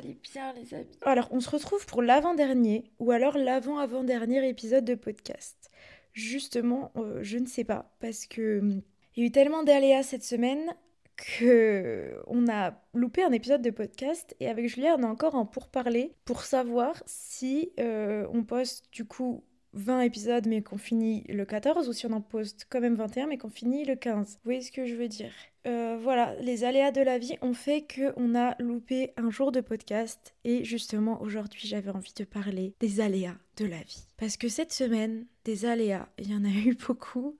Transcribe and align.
les 0.00 0.74
amis. 0.74 0.98
Alors 1.02 1.28
on 1.30 1.40
se 1.40 1.50
retrouve 1.50 1.86
pour 1.86 2.02
l'avant-dernier 2.02 2.84
ou 2.98 3.10
alors 3.10 3.36
l'avant-avant-dernier 3.36 4.48
épisode 4.48 4.84
de 4.84 4.94
podcast. 4.94 5.70
Justement, 6.12 6.92
euh, 6.96 7.20
je 7.22 7.38
ne 7.38 7.46
sais 7.46 7.64
pas 7.64 7.94
parce 8.00 8.26
que 8.26 8.60
hum, 8.60 8.82
il 9.16 9.22
y 9.22 9.22
a 9.24 9.28
eu 9.28 9.32
tellement 9.32 9.62
d'aléas 9.62 10.02
cette 10.02 10.24
semaine 10.24 10.74
que 11.16 12.22
on 12.26 12.48
a 12.48 12.72
loupé 12.94 13.22
un 13.22 13.32
épisode 13.32 13.62
de 13.62 13.70
podcast 13.70 14.34
et 14.40 14.48
avec 14.48 14.68
Julia 14.68 14.96
on 14.98 15.02
a 15.02 15.06
encore 15.06 15.34
en 15.34 15.44
pourparler 15.44 16.14
pour 16.24 16.42
savoir 16.42 17.02
si 17.06 17.72
euh, 17.78 18.26
on 18.32 18.42
poste 18.42 18.86
du 18.92 19.04
coup 19.04 19.44
20 19.72 20.00
épisodes 20.02 20.46
mais 20.46 20.62
qu'on 20.62 20.78
finit 20.78 21.24
le 21.28 21.44
14 21.44 21.88
ou 21.88 21.92
si 21.92 22.06
on 22.06 22.12
en 22.12 22.20
poste 22.20 22.66
quand 22.70 22.80
même 22.80 22.94
21 22.94 23.26
mais 23.26 23.38
qu'on 23.38 23.50
finit 23.50 23.84
le 23.84 23.96
15. 23.96 24.32
Vous 24.32 24.38
voyez 24.44 24.62
ce 24.62 24.72
que 24.72 24.86
je 24.86 24.94
veux 24.94 25.08
dire? 25.08 25.32
Euh, 25.66 25.98
Voilà, 26.00 26.34
les 26.40 26.64
aléas 26.64 26.90
de 26.90 27.02
la 27.02 27.18
vie 27.18 27.36
ont 27.42 27.54
fait 27.54 27.86
qu'on 27.86 28.34
a 28.34 28.56
loupé 28.60 29.12
un 29.16 29.30
jour 29.30 29.52
de 29.52 29.60
podcast 29.60 30.34
et 30.44 30.64
justement 30.64 31.20
aujourd'hui 31.20 31.60
j'avais 31.64 31.90
envie 31.90 32.14
de 32.16 32.24
parler 32.24 32.74
des 32.80 33.00
aléas 33.00 33.36
de 33.56 33.66
la 33.66 33.78
vie. 33.78 34.06
Parce 34.16 34.36
que 34.36 34.48
cette 34.48 34.72
semaine, 34.72 35.26
des 35.44 35.66
aléas, 35.66 36.08
il 36.18 36.30
y 36.30 36.34
en 36.34 36.44
a 36.44 36.48
eu 36.66 36.74
beaucoup. 36.86 37.36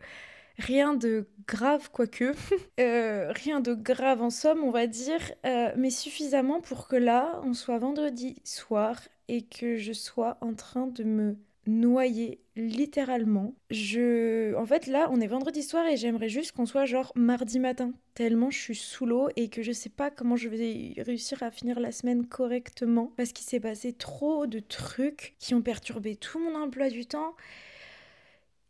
Rien 0.59 0.95
de 0.95 1.27
grave, 1.47 1.91
quoique. 1.91 2.35
euh, 2.81 3.33
rien 3.33 3.61
de 3.61 3.73
grave 3.75 4.21
en 4.21 4.29
somme, 4.31 4.63
on 4.63 4.71
va 4.71 4.87
dire, 4.87 5.33
euh, 5.47 5.73
mais 5.77 5.91
suffisamment 5.91 6.61
pour 6.61 6.87
que 6.87 6.97
là, 6.97 7.41
on 7.45 7.55
soit 7.55 7.79
vendredi 7.79 8.37
soir 8.45 9.01
et 9.29 9.43
que 9.43 9.77
je 9.77 9.93
sois 9.93 10.37
en 10.43 10.55
train 10.55 10.87
de 10.87 11.05
me 11.05 11.37
noyer 11.67 12.41
littéralement. 12.57 13.55
Je 13.71 14.55
en 14.57 14.67
fait 14.67 14.87
là, 14.87 15.09
on 15.11 15.21
est 15.21 15.27
vendredi 15.27 15.63
soir 15.63 15.87
et 15.87 15.97
j'aimerais 15.97 16.29
juste 16.29 16.53
qu'on 16.53 16.67
soit 16.67 16.85
genre 16.85 17.13
mardi 17.15 17.59
matin 17.61 17.93
tellement 18.15 18.51
je 18.51 18.59
suis 18.59 18.75
sous 18.75 19.07
l'eau 19.07 19.29
et 19.37 19.49
que 19.49 19.63
je 19.63 19.73
sais 19.73 19.89
pas 19.89 20.11
comment 20.11 20.37
je 20.37 20.49
vais 20.49 20.95
réussir 20.99 21.43
à 21.43 21.51
finir 21.51 21.81
la 21.81 21.93
semaine 21.93 22.27
correctement 22.27 23.13
parce 23.17 23.33
qu'il 23.33 23.47
s'est 23.47 23.61
passé 23.61 23.93
trop 23.93 24.47
de 24.47 24.59
trucs 24.61 25.37
qui 25.39 25.55
ont 25.55 25.63
perturbé 25.63 26.17
tout 26.17 26.39
mon 26.39 26.55
emploi 26.55 26.91
du 26.91 27.07
temps. 27.07 27.35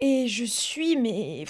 Et 0.00 0.28
je 0.28 0.44
suis 0.44 0.96
mais 0.96 1.44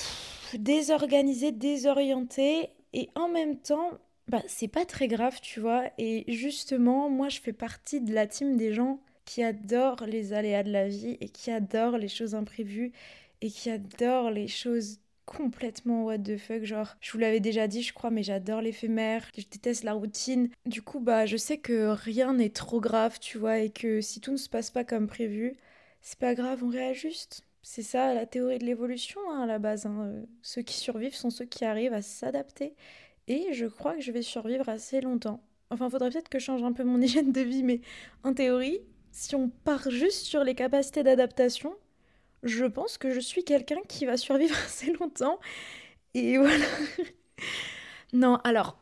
désorganisée, 0.54 1.52
désorientée 1.52 2.70
et 2.92 3.10
en 3.14 3.28
même 3.28 3.58
temps 3.58 3.98
bah, 4.30 4.42
c'est 4.46 4.68
pas 4.68 4.84
très 4.84 5.08
grave, 5.08 5.40
tu 5.40 5.58
vois. 5.58 5.84
Et 5.98 6.24
justement, 6.28 7.10
moi, 7.10 7.28
je 7.28 7.40
fais 7.40 7.52
partie 7.52 8.00
de 8.00 8.14
la 8.14 8.28
team 8.28 8.56
des 8.56 8.72
gens 8.72 9.00
qui 9.24 9.42
adore 9.42 10.04
les 10.06 10.32
aléas 10.32 10.62
de 10.62 10.72
la 10.72 10.88
vie 10.88 11.16
et 11.20 11.28
qui 11.28 11.50
adore 11.50 11.98
les 11.98 12.08
choses 12.08 12.34
imprévues 12.34 12.92
et 13.40 13.50
qui 13.50 13.70
adore 13.70 14.30
les 14.30 14.48
choses 14.48 14.98
complètement 15.30 16.04
what 16.04 16.18
the 16.18 16.36
fuck 16.36 16.64
genre 16.64 16.96
je 17.00 17.12
vous 17.12 17.18
l'avais 17.18 17.38
déjà 17.38 17.68
dit 17.68 17.82
je 17.82 17.92
crois 17.94 18.10
mais 18.10 18.24
j'adore 18.24 18.60
l'éphémère 18.60 19.28
je 19.36 19.44
déteste 19.48 19.84
la 19.84 19.92
routine. 19.92 20.50
Du 20.66 20.82
coup 20.82 20.98
bah 20.98 21.24
je 21.26 21.36
sais 21.36 21.58
que 21.58 21.88
rien 21.88 22.34
n'est 22.34 22.50
trop 22.50 22.80
grave 22.80 23.18
tu 23.20 23.38
vois 23.38 23.58
et 23.60 23.70
que 23.70 24.00
si 24.00 24.20
tout 24.20 24.32
ne 24.32 24.36
se 24.36 24.48
passe 24.48 24.70
pas 24.70 24.84
comme 24.84 25.06
prévu 25.06 25.56
c'est 26.02 26.18
pas 26.18 26.34
grave 26.34 26.64
on 26.64 26.68
réajuste. 26.68 27.44
C'est 27.62 27.82
ça 27.82 28.14
la 28.14 28.26
théorie 28.26 28.58
de 28.58 28.64
l'évolution 28.64 29.20
hein, 29.30 29.42
à 29.42 29.46
la 29.46 29.58
base 29.58 29.86
hein. 29.86 30.12
ceux 30.42 30.62
qui 30.62 30.74
survivent 30.74 31.14
sont 31.14 31.30
ceux 31.30 31.44
qui 31.44 31.64
arrivent 31.64 31.92
à 31.92 32.02
s'adapter 32.02 32.74
et 33.28 33.52
je 33.52 33.66
crois 33.66 33.94
que 33.94 34.00
je 34.00 34.10
vais 34.10 34.22
survivre 34.22 34.68
assez 34.68 35.00
longtemps. 35.00 35.40
Enfin 35.70 35.88
faudrait 35.90 36.10
peut-être 36.10 36.28
que 36.28 36.40
je 36.40 36.44
change 36.46 36.64
un 36.64 36.72
peu 36.72 36.82
mon 36.82 37.00
hygiène 37.00 37.30
de 37.30 37.40
vie 37.40 37.62
mais 37.62 37.80
en 38.24 38.34
théorie 38.34 38.80
si 39.10 39.34
on 39.34 39.48
part 39.48 39.90
juste 39.90 40.26
sur 40.26 40.44
les 40.44 40.54
capacités 40.54 41.02
d'adaptation, 41.02 41.74
je 42.42 42.64
pense 42.64 42.98
que 42.98 43.10
je 43.10 43.20
suis 43.20 43.44
quelqu'un 43.44 43.80
qui 43.88 44.06
va 44.06 44.16
survivre 44.16 44.56
assez 44.64 44.92
longtemps. 44.92 45.38
Et 46.14 46.38
voilà. 46.38 46.64
non, 48.12 48.36
alors, 48.44 48.78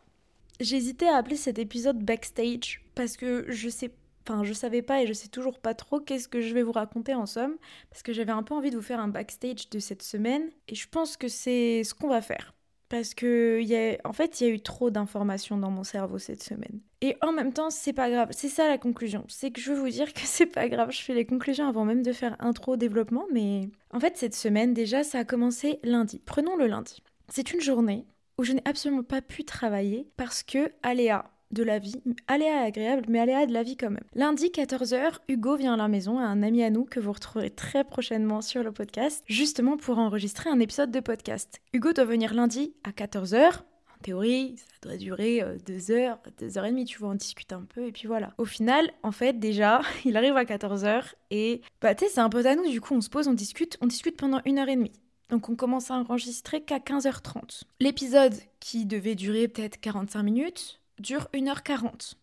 j'hésitais 0.60 1.08
à 1.08 1.16
appeler 1.16 1.36
cet 1.36 1.58
épisode 1.58 2.02
backstage 2.02 2.82
parce 2.94 3.16
que 3.16 3.46
je 3.48 3.68
sais 3.68 3.90
Enfin, 4.30 4.44
je 4.44 4.52
savais 4.52 4.82
pas 4.82 5.02
et 5.02 5.06
je 5.06 5.14
sais 5.14 5.28
toujours 5.28 5.58
pas 5.58 5.72
trop 5.72 6.00
qu'est-ce 6.00 6.28
que 6.28 6.42
je 6.42 6.52
vais 6.52 6.62
vous 6.62 6.72
raconter 6.72 7.14
en 7.14 7.24
somme, 7.24 7.56
parce 7.88 8.02
que 8.02 8.12
j'avais 8.12 8.32
un 8.32 8.42
peu 8.42 8.52
envie 8.52 8.68
de 8.68 8.76
vous 8.76 8.82
faire 8.82 9.00
un 9.00 9.08
backstage 9.08 9.70
de 9.70 9.78
cette 9.78 10.02
semaine, 10.02 10.50
et 10.68 10.74
je 10.74 10.86
pense 10.86 11.16
que 11.16 11.28
c'est 11.28 11.82
ce 11.82 11.94
qu'on 11.94 12.08
va 12.08 12.20
faire 12.20 12.52
parce 12.88 13.14
que 13.14 13.60
en 14.06 14.12
fait, 14.12 14.40
il 14.40 14.46
y 14.46 14.50
a 14.50 14.54
eu 14.54 14.60
trop 14.60 14.90
d'informations 14.90 15.56
dans 15.56 15.70
mon 15.70 15.84
cerveau 15.84 16.18
cette 16.18 16.42
semaine. 16.42 16.80
Et 17.00 17.16
en 17.22 17.32
même 17.32 17.52
temps, 17.52 17.70
c'est 17.70 17.92
pas 17.92 18.10
grave. 18.10 18.30
C'est 18.32 18.48
ça 18.48 18.68
la 18.68 18.78
conclusion. 18.78 19.24
C'est 19.28 19.50
que 19.50 19.60
je 19.60 19.72
veux 19.72 19.78
vous 19.78 19.88
dire 19.88 20.12
que 20.12 20.20
c'est 20.24 20.46
pas 20.46 20.68
grave. 20.68 20.90
Je 20.90 21.02
fais 21.02 21.14
les 21.14 21.26
conclusions 21.26 21.68
avant 21.68 21.84
même 21.84 22.02
de 22.02 22.12
faire 22.12 22.36
intro 22.40 22.76
développement, 22.76 23.26
mais 23.32 23.68
en 23.92 24.00
fait, 24.00 24.16
cette 24.16 24.34
semaine, 24.34 24.74
déjà, 24.74 25.04
ça 25.04 25.18
a 25.18 25.24
commencé 25.24 25.80
lundi. 25.82 26.20
Prenons 26.24 26.56
le 26.56 26.66
lundi. 26.66 27.02
C'est 27.28 27.52
une 27.52 27.60
journée 27.60 28.06
où 28.38 28.44
je 28.44 28.52
n'ai 28.52 28.62
absolument 28.64 29.02
pas 29.02 29.20
pu 29.20 29.44
travailler 29.44 30.08
parce 30.16 30.42
que 30.42 30.72
Aléa, 30.82 31.30
de 31.50 31.62
la 31.62 31.78
vie, 31.78 32.00
aléa 32.26 32.62
agréable, 32.62 33.04
mais 33.08 33.18
aléa 33.18 33.46
de 33.46 33.52
la 33.52 33.62
vie 33.62 33.76
quand 33.76 33.90
même. 33.90 34.04
Lundi 34.14 34.48
14h, 34.48 35.18
Hugo 35.28 35.56
vient 35.56 35.74
à 35.74 35.76
la 35.76 35.88
maison, 35.88 36.18
un 36.18 36.42
ami 36.42 36.62
à 36.62 36.70
nous 36.70 36.84
que 36.84 37.00
vous 37.00 37.12
retrouverez 37.12 37.50
très 37.50 37.84
prochainement 37.84 38.42
sur 38.42 38.62
le 38.62 38.72
podcast, 38.72 39.24
justement 39.26 39.76
pour 39.76 39.98
enregistrer 39.98 40.50
un 40.50 40.60
épisode 40.60 40.90
de 40.90 41.00
podcast. 41.00 41.60
Hugo 41.72 41.92
doit 41.92 42.04
venir 42.04 42.34
lundi 42.34 42.74
à 42.84 42.90
14h. 42.90 43.60
En 43.98 44.00
théorie, 44.02 44.54
ça 44.56 44.88
doit 44.88 44.96
durer 44.96 45.42
2 45.66 45.90
heures, 45.90 46.20
2 46.38 46.56
heures 46.56 46.66
et 46.66 46.70
demie, 46.70 46.84
tu 46.84 46.98
vois, 46.98 47.08
on 47.08 47.14
discute 47.14 47.52
un 47.52 47.62
peu 47.62 47.86
et 47.86 47.92
puis 47.92 48.06
voilà. 48.06 48.32
Au 48.38 48.44
final, 48.44 48.92
en 49.02 49.10
fait, 49.10 49.38
déjà, 49.38 49.80
il 50.04 50.16
arrive 50.16 50.36
à 50.36 50.44
14h 50.44 51.14
et 51.30 51.62
bah 51.80 51.94
tu 51.94 52.04
sais, 52.04 52.10
c'est 52.12 52.20
un 52.20 52.28
pote 52.28 52.46
à 52.46 52.54
nous, 52.54 52.68
du 52.68 52.80
coup, 52.80 52.94
on 52.94 53.00
se 53.00 53.10
pose, 53.10 53.26
on 53.26 53.34
discute, 53.34 53.76
on 53.80 53.86
discute 53.86 54.16
pendant 54.16 54.40
une 54.44 54.58
heure 54.58 54.68
et 54.68 54.76
demie. 54.76 54.92
Donc 55.30 55.48
on 55.50 55.56
commence 55.56 55.90
à 55.90 55.94
enregistrer 55.94 56.62
qu'à 56.62 56.78
15h30. 56.78 57.64
L'épisode 57.80 58.34
qui 58.60 58.86
devait 58.86 59.14
durer 59.14 59.48
peut-être 59.48 59.78
45 59.78 60.22
minutes, 60.22 60.80
dure 61.00 61.28
1h40. 61.32 62.14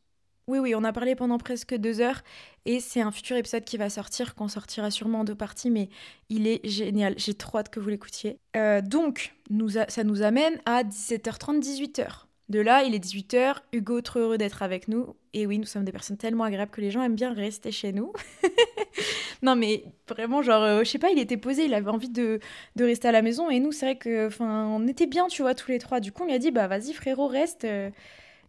Oui, 0.48 0.60
oui, 0.60 0.76
on 0.76 0.84
a 0.84 0.94
parlé 0.94 1.16
pendant 1.16 1.40
presque 1.40 1.76
deux 1.76 2.02
heures 2.02 2.22
et 2.66 2.80
c'est 2.80 3.02
un 3.02 3.12
futur 3.12 3.36
épisode 3.36 3.64
qui 3.64 3.78
va 3.78 3.90
sortir, 3.90 4.36
qu'on 4.36 4.48
sortira 4.48 4.92
sûrement 4.92 5.22
en 5.22 5.24
deux 5.24 5.34
parties, 5.34 5.72
mais 5.72 5.90
il 6.30 6.46
est 6.46 6.68
génial. 6.68 7.16
J'ai 7.18 7.34
trop 7.34 7.58
hâte 7.58 7.70
que 7.70 7.80
vous 7.80 7.90
l'écoutiez. 7.90 8.38
Euh, 8.56 8.82
donc, 8.82 9.34
nous 9.50 9.70
ça 9.70 10.04
nous 10.04 10.22
amène 10.22 10.60
à 10.66 10.84
17h30, 10.84 11.62
18h. 11.62 12.26
De 12.48 12.60
là, 12.60 12.84
il 12.84 12.94
est 12.94 13.04
18h, 13.04 13.56
Hugo 13.74 14.02
trop 14.02 14.20
heureux 14.20 14.38
d'être 14.38 14.62
avec 14.62 14.88
nous. 14.88 15.16
Et 15.34 15.48
oui, 15.48 15.58
nous 15.58 15.66
sommes 15.66 15.84
des 15.84 15.92
personnes 15.92 16.18
tellement 16.18 16.44
agréables 16.44 16.70
que 16.70 16.80
les 16.80 16.92
gens 16.92 17.02
aiment 17.02 17.16
bien 17.16 17.34
rester 17.34 17.72
chez 17.72 17.92
nous. 17.92 18.14
non 19.42 19.56
mais 19.56 19.84
vraiment, 20.08 20.44
genre, 20.44 20.62
euh, 20.62 20.84
je 20.84 20.90
sais 20.92 21.00
pas, 21.00 21.10
il 21.10 21.18
était 21.18 21.38
posé, 21.38 21.66
il 21.66 21.74
avait 21.74 21.90
envie 21.90 22.10
de, 22.10 22.40
de 22.76 22.86
rester 22.86 23.08
à 23.08 23.12
la 23.12 23.24
maison. 23.24 23.50
Et 23.50 23.60
nous, 23.60 23.72
c'est 23.72 23.88
vrai 23.88 23.96
que, 23.98 24.28
enfin, 24.28 24.68
on 24.68 24.88
était 24.88 25.08
bien, 25.08 25.26
tu 25.26 25.42
vois, 25.42 25.56
tous 25.56 25.72
les 25.72 25.80
trois. 25.80 26.00
Du 26.00 26.12
coup, 26.12 26.22
on 26.22 26.28
lui 26.28 26.34
a 26.34 26.40
dit, 26.40 26.52
bah 26.52 26.68
vas-y 26.68 26.94
frérot, 26.94 27.28
reste. 27.28 27.66
Euh, 27.66 27.90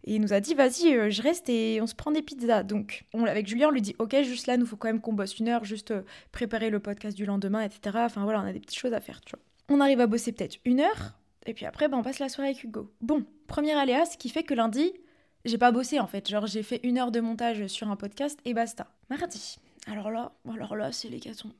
et 0.07 0.15
il 0.15 0.21
nous 0.21 0.31
a 0.31 0.39
dit, 0.39 0.53
vas-y, 0.53 0.95
euh, 0.95 1.09
je 1.09 1.21
reste 1.21 1.49
et 1.49 1.81
on 1.81 1.85
se 1.85 1.93
prend 1.93 2.11
des 2.11 2.21
pizzas. 2.21 2.63
Donc, 2.63 3.03
on, 3.13 3.25
avec 3.25 3.45
Julien, 3.45 3.67
on 3.67 3.71
lui 3.71 3.81
dit, 3.81 3.93
ok, 3.99 4.15
juste 4.23 4.47
là, 4.47 4.55
nous 4.55 4.65
faut 4.65 4.77
quand 4.77 4.87
même 4.87 5.01
qu'on 5.01 5.11
bosse 5.11 5.37
une 5.37 5.49
heure, 5.49 5.65
juste 5.65 5.91
euh, 5.91 6.01
préparer 6.31 6.69
le 6.69 6.79
podcast 6.79 7.15
du 7.17 7.25
lendemain, 7.25 7.61
etc. 7.61 7.97
Enfin 8.05 8.23
voilà, 8.23 8.39
on 8.39 8.45
a 8.45 8.53
des 8.53 8.61
petites 8.61 8.79
choses 8.79 8.93
à 8.93 9.01
faire, 9.01 9.19
tu 9.21 9.35
vois. 9.35 9.43
On 9.67 9.81
arrive 9.81 9.99
à 9.99 10.07
bosser 10.07 10.31
peut-être 10.31 10.59
une 10.63 10.79
heure, 10.79 11.17
et 11.45 11.53
puis 11.53 11.65
après, 11.65 11.89
ben, 11.89 11.97
on 11.97 12.03
passe 12.03 12.19
la 12.19 12.29
soirée 12.29 12.51
avec 12.51 12.63
Hugo. 12.63 12.89
Bon, 13.01 13.25
premier 13.47 13.73
aléa, 13.73 14.05
ce 14.05 14.17
qui 14.17 14.29
fait 14.29 14.43
que 14.43 14.53
lundi, 14.53 14.93
j'ai 15.43 15.57
pas 15.57 15.73
bossé 15.73 15.99
en 15.99 16.07
fait. 16.07 16.29
Genre, 16.29 16.47
j'ai 16.47 16.63
fait 16.63 16.79
une 16.83 16.97
heure 16.97 17.11
de 17.11 17.19
montage 17.19 17.67
sur 17.67 17.91
un 17.91 17.97
podcast 17.97 18.39
et 18.45 18.53
basta. 18.53 18.87
Mardi. 19.09 19.57
Alors 19.87 20.09
là, 20.09 20.31
alors 20.49 20.77
là, 20.77 20.93
c'est 20.93 21.09
l'hécatombe. 21.09 21.51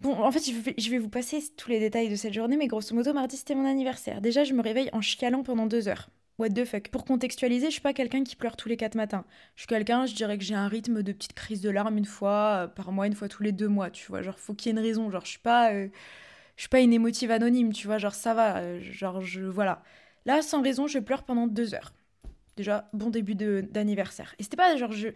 Bon, 0.00 0.20
en 0.20 0.32
fait, 0.32 0.42
je 0.78 0.90
vais, 0.90 0.98
vous 0.98 1.08
passer 1.08 1.40
tous 1.56 1.70
les 1.70 1.78
détails 1.78 2.08
de 2.08 2.16
cette 2.16 2.32
journée, 2.32 2.56
mais 2.56 2.66
grosso 2.66 2.92
modo, 2.92 3.12
mardi, 3.12 3.36
c'était 3.36 3.54
mon 3.54 3.64
anniversaire. 3.64 4.20
Déjà, 4.20 4.42
je 4.42 4.52
me 4.52 4.60
réveille 4.60 4.90
en 4.92 5.00
chialant 5.00 5.44
pendant 5.44 5.66
deux 5.66 5.86
heures. 5.86 6.08
What 6.42 6.48
the 6.48 6.64
fuck. 6.64 6.88
Pour 6.88 7.04
contextualiser, 7.04 7.66
je 7.66 7.74
suis 7.74 7.80
pas 7.80 7.92
quelqu'un 7.92 8.24
qui 8.24 8.34
pleure 8.34 8.56
tous 8.56 8.68
les 8.68 8.76
quatre 8.76 8.96
matins. 8.96 9.24
Je 9.54 9.60
suis 9.60 9.68
quelqu'un, 9.68 10.06
je 10.06 10.14
dirais 10.16 10.36
que 10.38 10.42
j'ai 10.42 10.56
un 10.56 10.66
rythme 10.66 11.04
de 11.04 11.12
petites 11.12 11.34
crises 11.34 11.60
de 11.60 11.70
larmes 11.70 11.96
une 11.96 12.04
fois 12.04 12.64
euh, 12.64 12.66
par 12.66 12.90
mois, 12.90 13.06
une 13.06 13.14
fois 13.14 13.28
tous 13.28 13.44
les 13.44 13.52
deux 13.52 13.68
mois, 13.68 13.90
tu 13.90 14.08
vois. 14.08 14.22
Genre, 14.22 14.36
faut 14.36 14.52
qu'il 14.52 14.66
y 14.66 14.68
ait 14.70 14.76
une 14.76 14.84
raison. 14.84 15.08
Genre, 15.08 15.24
je 15.24 15.30
suis 15.30 15.38
pas, 15.38 15.72
euh, 15.72 15.86
je 16.56 16.62
suis 16.62 16.68
pas 16.68 16.80
une 16.80 16.92
émotive 16.92 17.30
anonyme, 17.30 17.72
tu 17.72 17.86
vois. 17.86 17.98
Genre, 17.98 18.12
ça 18.14 18.34
va. 18.34 18.56
Euh, 18.56 18.80
genre, 18.80 19.20
je, 19.20 19.42
voilà. 19.42 19.84
Là, 20.26 20.42
sans 20.42 20.62
raison, 20.62 20.88
je 20.88 20.98
pleure 20.98 21.22
pendant 21.22 21.46
deux 21.46 21.74
heures. 21.74 21.92
Déjà, 22.56 22.90
bon 22.92 23.10
début 23.10 23.36
d'anniversaire. 23.36 24.34
Et 24.40 24.42
c'était 24.42 24.56
pas 24.56 24.76
genre, 24.76 24.90
je, 24.90 25.10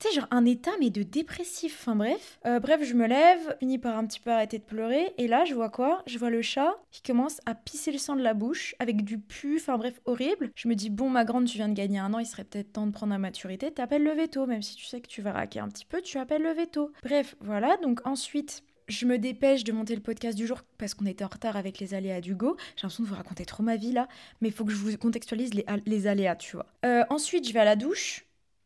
tu 0.00 0.08
sais, 0.08 0.14
genre 0.14 0.26
un 0.30 0.44
état, 0.46 0.70
mais 0.80 0.90
de 0.90 1.02
dépressif. 1.02 1.76
Enfin 1.80 1.94
bref. 1.94 2.38
Euh, 2.46 2.58
bref, 2.58 2.82
je 2.82 2.94
me 2.94 3.06
lève, 3.06 3.56
finis 3.58 3.78
par 3.78 3.96
un 3.96 4.06
petit 4.06 4.18
peu 4.18 4.30
arrêter 4.30 4.58
de 4.58 4.64
pleurer. 4.64 5.12
Et 5.18 5.28
là, 5.28 5.44
je 5.44 5.54
vois 5.54 5.68
quoi? 5.70 6.02
Je 6.06 6.18
vois 6.18 6.30
le 6.30 6.42
chat 6.42 6.74
qui 6.90 7.02
commence 7.02 7.40
à 7.46 7.54
pisser 7.54 7.92
le 7.92 7.98
sang 7.98 8.16
de 8.16 8.22
la 8.22 8.34
bouche 8.34 8.74
avec 8.78 9.04
du 9.04 9.18
pu. 9.18 9.56
Enfin 9.56 9.76
bref, 9.78 10.00
horrible. 10.06 10.50
Je 10.56 10.68
me 10.68 10.74
dis, 10.74 10.90
bon, 10.90 11.10
ma 11.10 11.24
grande, 11.24 11.44
tu 11.44 11.58
viens 11.58 11.68
de 11.68 11.74
gagner 11.74 11.98
un 11.98 12.14
an, 12.14 12.18
il 12.18 12.26
serait 12.26 12.44
peut-être 12.44 12.72
temps 12.72 12.86
de 12.86 12.92
prendre 12.92 13.12
la 13.12 13.18
maturité. 13.18 13.70
T'appelles 13.70 14.02
le 14.02 14.12
veto, 14.12 14.46
même 14.46 14.62
si 14.62 14.74
tu 14.74 14.86
sais 14.86 15.00
que 15.00 15.08
tu 15.08 15.22
vas 15.22 15.32
raquer 15.32 15.60
un 15.60 15.68
petit 15.68 15.84
peu, 15.84 16.00
tu 16.00 16.18
appelles 16.18 16.42
le 16.42 16.52
veto. 16.52 16.92
Bref, 17.02 17.36
voilà. 17.40 17.76
Donc 17.78 18.00
ensuite, 18.06 18.62
je 18.88 19.06
me 19.06 19.18
dépêche 19.18 19.64
de 19.64 19.72
monter 19.72 19.94
le 19.94 20.00
podcast 20.00 20.36
du 20.36 20.46
jour 20.46 20.62
parce 20.78 20.94
qu'on 20.94 21.06
était 21.06 21.24
en 21.24 21.28
retard 21.28 21.56
avec 21.56 21.78
les 21.78 21.94
aléas 21.94 22.20
d'Hugo. 22.20 22.56
J'ai 22.74 22.82
l'impression 22.82 23.04
de 23.04 23.08
vous 23.08 23.14
raconter 23.14 23.44
trop 23.44 23.62
ma 23.62 23.76
vie 23.76 23.92
là, 23.92 24.08
mais 24.40 24.48
il 24.48 24.54
faut 24.54 24.64
que 24.64 24.72
je 24.72 24.76
vous 24.76 24.96
contextualise 24.96 25.54
les, 25.54 25.64
les 25.86 26.06
aléas, 26.06 26.36
tu 26.36 26.56
vois. 26.56 26.66
Euh, 26.84 27.04
ensuite, 27.10 27.46
je 27.46 27.52
vais 27.52 27.60
à 27.60 27.64
la 27.64 27.76
douche. 27.76 28.24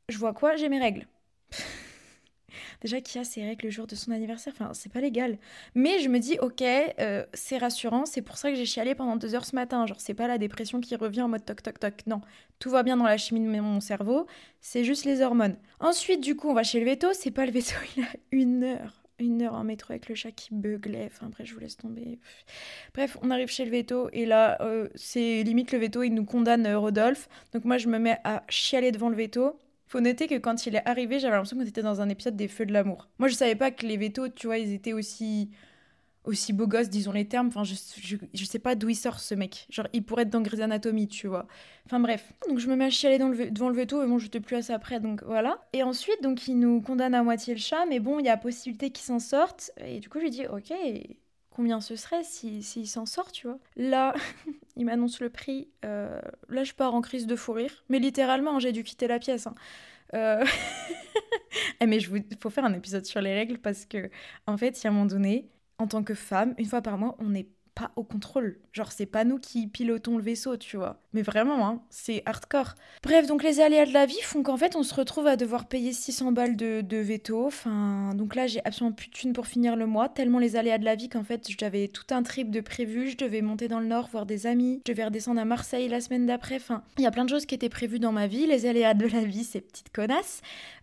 Je 0.09 0.19
vois 0.19 0.33
quoi? 0.35 0.57
J'ai 0.57 0.69
mes 0.69 0.79
règles. 0.79 1.07
Déjà, 2.85 3.01
qui 3.01 3.19
a 3.19 3.25
ses 3.25 3.43
règles 3.43 3.65
le 3.65 3.71
jour 3.71 3.87
de 3.87 3.95
son 3.95 4.11
anniversaire, 4.11 4.53
enfin, 4.55 4.75
c'est 4.75 4.93
pas 4.93 5.01
légal. 5.01 5.39
Mais 5.75 6.01
je 6.01 6.11
me 6.11 6.19
dis, 6.19 6.39
ok, 6.39 6.63
euh, 6.63 7.25
c'est 7.33 7.57
rassurant, 7.57 8.05
c'est 8.05 8.21
pour 8.21 8.37
ça 8.37 8.51
que 8.51 8.57
j'ai 8.57 8.67
chialé 8.67 8.95
pendant 8.95 9.17
deux 9.17 9.35
heures 9.35 9.47
ce 9.47 9.57
matin. 9.57 9.87
Genre, 9.87 9.99
c'est 9.99 10.13
pas 10.13 10.29
la 10.29 10.37
dépression 10.37 10.83
qui 10.83 10.95
revient 10.95 11.23
en 11.23 11.29
mode 11.29 11.47
toc 11.47 11.63
toc 11.63 11.81
toc. 11.81 11.95
Non, 12.07 12.21
tout 12.59 12.69
va 12.69 12.83
bien 12.83 12.99
dans 12.99 13.05
la 13.05 13.17
chimie 13.17 13.41
de 13.41 13.61
mon 13.61 13.81
cerveau, 13.81 14.27
c'est 14.61 14.85
juste 14.85 15.07
les 15.07 15.23
hormones. 15.23 15.57
Ensuite, 15.81 16.21
du 16.21 16.37
coup, 16.37 16.51
on 16.51 16.53
va 16.55 16.63
chez 16.63 16.79
le 16.79 16.85
veto, 16.85 17.09
c'est 17.15 17.31
pas 17.31 17.47
le 17.47 17.53
veto, 17.53 17.73
il 17.97 18.03
a 18.03 18.09
une 18.33 18.65
heure 18.65 19.05
une 19.19 19.43
heure 19.43 19.55
en 19.55 19.65
métro 19.65 19.93
avec 19.93 20.09
le 20.09 20.15
chat 20.15 20.33
qui 20.33 20.49
beuglait. 20.53 21.09
Enfin, 21.11 21.29
après, 21.29 21.45
je 21.45 21.55
vous 21.55 21.61
laisse 21.61 21.77
tomber. 21.77 22.19
Bref, 22.95 23.17
on 23.23 23.31
arrive 23.31 23.49
chez 23.49 23.65
le 23.65 23.71
veto 23.71 24.09
et 24.13 24.27
là, 24.27 24.61
euh, 24.61 24.89
c'est 24.95 25.43
limite 25.43 25.73
le 25.73 25.79
veto, 25.79 26.03
il 26.03 26.11
nous 26.15 26.25
condamne 26.25 26.67
euh, 26.67 26.79
Rodolphe. 26.79 27.29
Donc, 27.53 27.65
moi, 27.65 27.79
je 27.79 27.89
me 27.89 27.99
mets 27.99 28.19
à 28.25 28.43
chialer 28.49 28.93
devant 28.93 29.09
le 29.09 29.17
veto. 29.17 29.59
Faut 29.87 30.01
noter 30.01 30.27
que 30.27 30.37
quand 30.37 30.67
il 30.67 30.77
est 30.77 30.87
arrivé, 30.89 31.19
j'avais 31.19 31.35
l'impression 31.35 31.57
qu'on 31.57 31.67
était 31.67 31.83
dans 31.83 32.01
un 32.01 32.09
épisode 32.09 32.37
des 32.37 32.49
Feux 32.49 32.67
de 32.67 32.73
l'amour. 32.73 33.09
Moi, 33.19 33.29
je 33.29 33.35
savais 33.35 33.55
pas 33.55 33.71
que 33.71 33.87
les 33.87 33.97
vétos, 33.97 34.29
tu 34.29 34.47
vois, 34.47 34.59
ils 34.59 34.73
étaient 34.73 34.93
aussi 34.93 35.51
aussi 36.25 36.53
beau 36.53 36.67
gosse, 36.67 36.89
disons 36.89 37.13
les 37.13 37.27
termes. 37.27 37.49
Enfin, 37.49 37.65
je, 37.65 37.75
je, 38.33 38.45
sais 38.45 38.59
pas 38.59 38.75
d'où 38.75 38.89
il 38.89 38.95
sort 38.95 39.21
ce 39.21 39.35
mec. 39.35 39.67
Genre, 39.71 39.87
il 39.93 40.03
pourrait 40.03 40.23
être 40.23 40.31
dans 40.31 40.41
Grey's 40.41 40.61
Anatomy, 40.61 41.07
tu 41.09 41.27
vois. 41.27 41.47
Enfin, 41.87 42.01
bref. 42.01 42.33
Donc, 42.49 42.59
je 42.59 42.69
me 42.69 42.77
mets 42.77 42.87
à 42.87 42.91
chialer 42.91 43.19
devant 43.19 43.69
le 43.69 43.75
veto, 43.75 44.03
et 44.03 44.07
bon, 44.07 44.19
je 44.19 44.29
plus 44.29 44.63
ça 44.63 44.75
après, 44.75 45.01
donc 45.01 45.23
voilà. 45.25 45.67
Et 45.73 45.83
ensuite, 45.83 46.23
donc, 46.23 46.49
il 46.49 46.59
nous 46.59 46.81
condamne 46.81 47.15
à 47.15 47.23
moitié 47.23 47.55
le 47.55 47.61
chat, 47.61 47.85
mais 47.87 48.01
bon, 48.01 48.19
il 48.19 48.27
y 48.27 48.31
a 48.31 48.37
possibilité 48.37 48.91
qu'il 48.91 49.05
s'en 49.05 49.19
sorte. 49.19 49.71
Et 49.79 50.01
du 50.01 50.09
coup, 50.09 50.19
je 50.19 50.25
lui 50.25 50.31
dis, 50.31 50.47
ok, 50.47 50.73
combien 51.55 51.81
ce 51.81 51.97
serait 51.97 52.25
s'il 52.25 52.62
si, 52.62 52.87
s'en 52.87 53.06
sort, 53.06 53.33
tu 53.33 53.47
vois. 53.47 53.59
Là, 53.77 54.15
il 54.77 54.85
m'annonce 54.85 55.21
le 55.21 55.31
prix. 55.31 55.69
Euh, 55.85 56.21
là, 56.49 56.65
je 56.65 56.75
pars 56.75 56.95
en 56.95 57.01
crise 57.01 57.27
de 57.27 57.37
fou 57.37 57.53
rire. 57.53 57.85
Mais 57.89 57.99
littéralement, 57.99 58.59
j'ai 58.59 58.73
dû 58.73 58.83
quitter 58.83 59.06
la 59.06 59.19
pièce. 59.19 59.47
Hein. 59.47 59.55
Euh... 60.15 60.45
Eh, 61.81 61.87
mais 61.87 61.99
il 61.99 62.37
faut 62.41 62.51
faire 62.51 62.65
un 62.65 62.73
épisode 62.73 63.05
sur 63.05 63.21
les 63.21 63.33
règles 63.33 63.59
parce 63.59 63.87
que, 63.87 64.11
en 64.47 64.56
fait, 64.56 64.81
il 64.81 64.85
y 64.85 64.87
a 64.89 64.91
un 64.91 64.93
moment 64.93 65.06
donné, 65.06 65.49
en 65.79 65.87
tant 65.87 66.03
que 66.03 66.15
femme, 66.15 66.55
une 66.59 66.67
fois 66.67 66.83
par 66.83 66.99
mois, 66.99 67.17
on 67.21 67.31
n'est 67.31 67.47
pas 67.75 67.91
au 67.97 68.05
contrôle. 68.05 68.59
Genre, 68.73 68.93
c'est 68.93 69.06
pas 69.06 69.25
nous 69.25 69.38
qui 69.38 69.67
pilotons 69.67 70.17
le 70.17 70.23
vaisseau, 70.23 70.56
tu 70.56 70.76
vois. 70.76 71.00
Mais 71.12 71.23
vraiment, 71.23 71.67
hein, 71.67 71.82
c'est 71.91 72.23
hardcore. 72.26 72.75
Bref, 73.03 73.26
donc 73.26 73.43
les 73.43 73.61
aléas 73.61 73.87
de 73.87 73.93
la 73.93 74.06
vie 74.06 74.21
font 74.23 74.43
qu'en 74.43 74.56
fait, 74.56 74.76
on 74.76 74.82
se 74.82 74.94
retrouve 74.94 75.26
à 75.26 75.37
devoir 75.37 75.67
payer 75.67 75.93
600 75.93 76.32
balles 76.32 76.56
de, 76.56 76.97
veto. 76.97 77.47
Enfin, 77.47 78.15
donc 78.15 78.35
là, 78.35 78.47
j'ai 78.47 78.65
absolument 78.65 78.94
plus 78.94 79.09
de 79.09 79.12
thunes 79.12 79.32
pour 79.32 79.47
finir 79.47 79.76
le 79.76 79.87
mois, 79.87 80.09
tellement 80.09 80.38
les 80.38 80.56
aléas 80.56 80.79
de 80.79 80.85
la 80.85 80.94
vie 80.94 81.09
qu'en 81.09 81.25
fait, 81.25 81.49
j'avais 81.59 81.88
tout 81.88 82.15
un 82.15 82.23
trip 82.23 82.50
de 82.50 82.61
prévu. 82.61 83.11
Je 83.11 83.17
devais 83.17 83.43
monter 83.43 83.69
dans 83.69 83.81
le 83.81 83.87
nord, 83.87 84.09
voir 84.11 84.26
des 84.26 84.47
amis. 84.47 84.81
Je 84.87 84.93
devais 84.93 85.05
redescendre 85.05 85.41
à 85.41 85.44
Marseille 85.44 85.88
la 85.88 86.00
semaine 86.00 86.26
d'après. 86.26 86.56
Enfin, 86.56 86.82
il 86.99 87.03
y 87.03 87.06
a 87.06 87.11
plein 87.11 87.25
de 87.25 87.31
choses 87.31 87.47
qui 87.47 87.55
étaient 87.55 87.69
prévues 87.69 87.99
dans 87.99 88.12
ma 88.12 88.26
vie. 88.26 88.47
Les 88.47 88.67
aléas 88.67 88.94
de 88.94 89.06
la 89.06 89.25
vie, 89.25 89.44
ces 89.44 89.61
petites 89.61 89.93
connasses, 89.93 90.43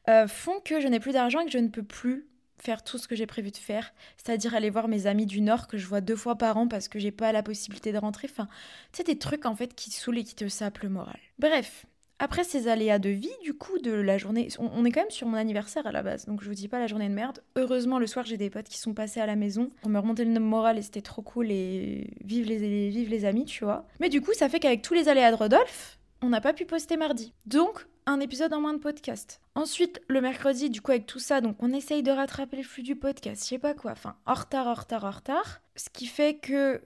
euh, 0.10 0.28
font 0.28 0.60
que 0.64 0.80
je 0.80 0.88
n'ai 0.88 1.00
plus 1.00 1.14
d'argent 1.14 1.40
et 1.40 1.46
que 1.46 1.52
je 1.52 1.58
ne 1.58 1.70
peux 1.70 1.84
plus 1.84 2.26
faire 2.62 2.84
tout 2.84 2.98
ce 2.98 3.08
que 3.08 3.16
j'ai 3.16 3.26
prévu 3.26 3.52
de 3.52 3.58
faire, 3.58 3.94
c'est-à-dire 4.18 4.56
aller 4.56 4.70
voir 4.70 4.88
mes 4.88 5.08
amis 5.08 5.26
du 5.26 5.42
Nord 5.42 5.68
que 5.68 5.78
je 5.78 5.88
vois 5.88 6.02
deux 6.02 6.16
fois 6.16 6.36
par 6.36 6.58
an 6.58 6.68
parce 6.68 6.88
que 6.88 7.00
j'ai 7.00 7.12
pas 7.12 7.32
la 7.32 7.44
possibilité 7.44 7.92
de 7.92 7.98
rentrer. 7.98 8.28
Enfin, 8.32 8.48
c'est 8.92 9.06
des 9.06 9.18
trucs 9.18 9.46
en 9.46 9.56
fait 9.56 9.74
qui 9.74 9.92
saoulent 9.92 10.20
et 10.20 10.24
qui 10.24 10.36
te 10.36 10.48
sapent 10.48 10.80
le 10.84 10.90
moral. 10.90 11.20
Bref, 11.40 11.86
après 12.20 12.44
ces 12.44 12.68
aléas 12.68 13.00
de 13.00 13.10
vie, 13.10 13.32
du 13.44 13.56
coup, 13.56 13.80
de 13.80 13.92
la 13.92 14.20
journée, 14.20 14.48
on, 14.60 14.86
est 14.86 14.92
quand 14.92 15.02
même 15.02 15.10
sur 15.10 15.26
mon 15.26 15.38
anniversaire 15.38 15.88
à 15.88 15.92
la 15.92 16.04
base, 16.04 16.28
donc 16.28 16.44
je 16.44 16.48
vous 16.48 16.54
dis 16.54 16.68
pas 16.68 16.78
la 16.78 16.86
journée 16.86 17.10
de 17.10 17.14
merde. 17.16 17.40
Heureusement, 17.56 17.98
le 17.98 18.06
soir, 18.06 18.26
j'ai 18.26 18.38
des 18.38 18.52
potes 18.52 18.70
qui 18.70 18.78
sont 18.78 18.94
passés 18.94 19.20
à 19.20 19.26
la 19.26 19.36
maison 19.36 19.72
pour 19.82 19.90
me 19.90 19.98
remonter 19.98 20.24
le 20.24 20.40
moral 20.40 20.78
et 20.78 20.84
c'était 20.84 21.02
trop 21.02 21.24
cool 21.24 21.50
et 21.50 22.14
vive 22.24 22.46
les, 22.46 22.90
vive 22.90 23.10
les 23.10 23.26
amis, 23.26 23.46
tu 23.46 23.64
vois. 23.64 23.88
Mais 24.00 24.10
du 24.10 24.22
coup, 24.22 24.34
ça 24.34 24.50
fait 24.50 24.60
qu'avec 24.60 24.84
tous 24.84 24.94
les 24.94 25.10
aléas 25.10 25.32
de 25.32 25.36
Rodolphe, 25.36 25.98
on 26.22 26.30
n'a 26.30 26.42
pas 26.42 26.54
pu 26.54 26.66
poster 26.66 26.96
mardi. 26.96 27.34
Donc, 27.48 27.88
un 28.06 28.20
épisode 28.20 28.54
en 28.54 28.62
moins 28.62 28.74
de 28.74 28.80
podcast. 28.80 29.42
Ensuite, 29.56 30.02
le 30.08 30.22
mercredi, 30.22 30.70
du 30.70 30.82
coup, 30.82 30.92
avec 30.92 31.06
tout 31.06 31.20
ça, 31.20 31.42
donc 31.42 31.58
on 31.60 31.74
essaye 31.74 32.04
de 32.04 32.12
rattraper 32.12 32.58
le 32.58 32.64
flux 32.64 32.84
du 32.84 32.96
podcast, 32.96 33.44
je 33.44 33.50
sais 33.50 33.60
pas 33.60 33.74
quoi, 33.74 33.92
enfin, 33.92 34.16
en 34.26 34.34
retard, 34.34 34.78
retard, 34.78 35.16
retard. 35.16 35.62
Ce 35.76 35.90
qui 35.90 36.06
fait 36.06 36.36
que. 36.36 36.82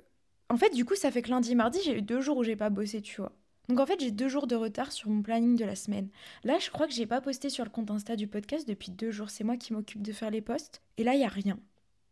En 0.49 0.57
fait, 0.57 0.69
du 0.69 0.85
coup, 0.85 0.95
ça 0.95 1.11
fait 1.11 1.21
que 1.21 1.29
lundi, 1.29 1.55
mardi, 1.55 1.79
j'ai 1.83 1.97
eu 1.97 2.01
deux 2.01 2.21
jours 2.21 2.37
où 2.37 2.43
j'ai 2.43 2.55
pas 2.55 2.69
bossé, 2.69 3.01
tu 3.01 3.19
vois. 3.19 3.31
Donc 3.67 3.79
en 3.79 3.85
fait, 3.85 3.99
j'ai 3.99 4.11
deux 4.11 4.27
jours 4.27 4.47
de 4.47 4.55
retard 4.55 4.91
sur 4.91 5.09
mon 5.09 5.21
planning 5.21 5.55
de 5.57 5.65
la 5.65 5.75
semaine. 5.75 6.09
Là, 6.43 6.59
je 6.59 6.69
crois 6.69 6.87
que 6.87 6.93
j'ai 6.93 7.07
pas 7.07 7.21
posté 7.21 7.49
sur 7.49 7.63
le 7.63 7.71
compte 7.71 7.89
Insta 7.89 8.15
du 8.15 8.27
podcast 8.27 8.67
depuis 8.67 8.91
deux 8.91 9.11
jours. 9.11 9.29
C'est 9.29 9.43
moi 9.43 9.57
qui 9.57 9.73
m'occupe 9.73 10.03
de 10.03 10.11
faire 10.11 10.29
les 10.29 10.41
posts. 10.41 10.81
Et 10.97 11.03
là, 11.03 11.15
il 11.15 11.21
y 11.21 11.25
a 11.25 11.29
rien. 11.29 11.57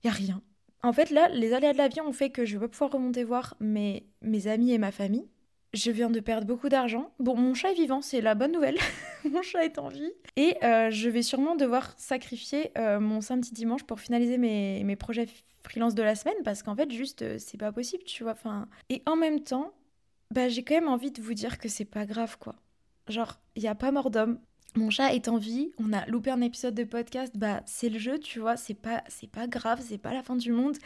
Il 0.03 0.07
y 0.07 0.09
a 0.09 0.13
rien. 0.13 0.41
En 0.81 0.91
fait, 0.91 1.11
là, 1.11 1.29
les 1.29 1.53
aléas 1.53 1.73
de 1.73 1.77
l'avion 1.77 2.07
ont 2.07 2.13
fait 2.13 2.29
que 2.29 2.43
je 2.43 2.57
vais 2.57 2.65
pas 2.65 2.69
pouvoir 2.69 2.91
remonter 2.91 3.23
voir 3.23 3.55
mes, 3.59 4.05
mes 4.21 4.47
amis 4.47 4.71
et 4.71 4.77
ma 4.77 4.91
famille. 4.91 5.27
Je 5.73 5.89
viens 5.89 6.11
de 6.11 6.19
perdre 6.19 6.45
beaucoup 6.45 6.69
d'argent. 6.69 7.11
Bon, 7.19 7.35
mon 7.35 7.55
chat 7.55 7.71
est 7.71 7.75
vivant, 7.75 8.01
c'est 8.01 8.21
la 8.21 8.35
bonne 8.35 8.51
nouvelle. 8.51 8.77
mon 9.25 9.41
chat 9.41 9.65
est 9.65 9.79
en 9.79 9.87
vie. 9.87 10.11
Et 10.35 10.55
euh, 10.63 10.91
je 10.91 11.09
vais 11.09 11.23
sûrement 11.23 11.55
devoir 11.55 11.93
sacrifier 11.97 12.71
euh, 12.77 12.99
mon 12.99 13.21
samedi 13.21 13.53
dimanche 13.53 13.83
pour 13.83 13.99
finaliser 13.99 14.37
mes, 14.37 14.83
mes 14.83 14.95
projets 14.95 15.27
freelance 15.63 15.95
de 15.95 16.03
la 16.03 16.15
semaine 16.15 16.35
parce 16.43 16.61
qu'en 16.61 16.75
fait, 16.75 16.91
juste, 16.91 17.23
euh, 17.23 17.37
c'est 17.39 17.57
pas 17.57 17.71
possible, 17.71 18.03
tu 18.03 18.23
vois. 18.23 18.33
Enfin, 18.33 18.67
et 18.89 19.01
en 19.07 19.15
même 19.15 19.39
temps, 19.39 19.73
bah, 20.29 20.47
j'ai 20.47 20.63
quand 20.63 20.75
même 20.75 20.87
envie 20.87 21.11
de 21.11 21.21
vous 21.21 21.33
dire 21.33 21.57
que 21.57 21.69
c'est 21.69 21.85
pas 21.85 22.05
grave, 22.05 22.37
quoi. 22.37 22.55
Genre, 23.07 23.39
il 23.55 23.63
n'y 23.63 23.67
a 23.67 23.75
pas 23.75 23.91
mort 23.91 24.11
d'homme. 24.11 24.39
Mon 24.75 24.89
chat 24.89 25.13
est 25.13 25.27
en 25.27 25.37
vie, 25.37 25.71
on 25.77 25.93
a 25.93 26.05
loupé 26.07 26.31
un 26.31 26.41
épisode 26.41 26.73
de 26.73 26.83
podcast, 26.83 27.37
bah 27.37 27.61
c'est 27.67 27.89
le 27.89 27.99
jeu, 27.99 28.17
tu 28.17 28.39
vois, 28.39 28.57
c'est 28.57 28.73
pas 28.73 29.03
c'est 29.07 29.29
pas 29.29 29.45
grave, 29.45 29.79
c'est 29.87 29.99
pas 29.99 30.13
la 30.13 30.23
fin 30.23 30.35
du 30.35 30.51
monde. 30.51 30.77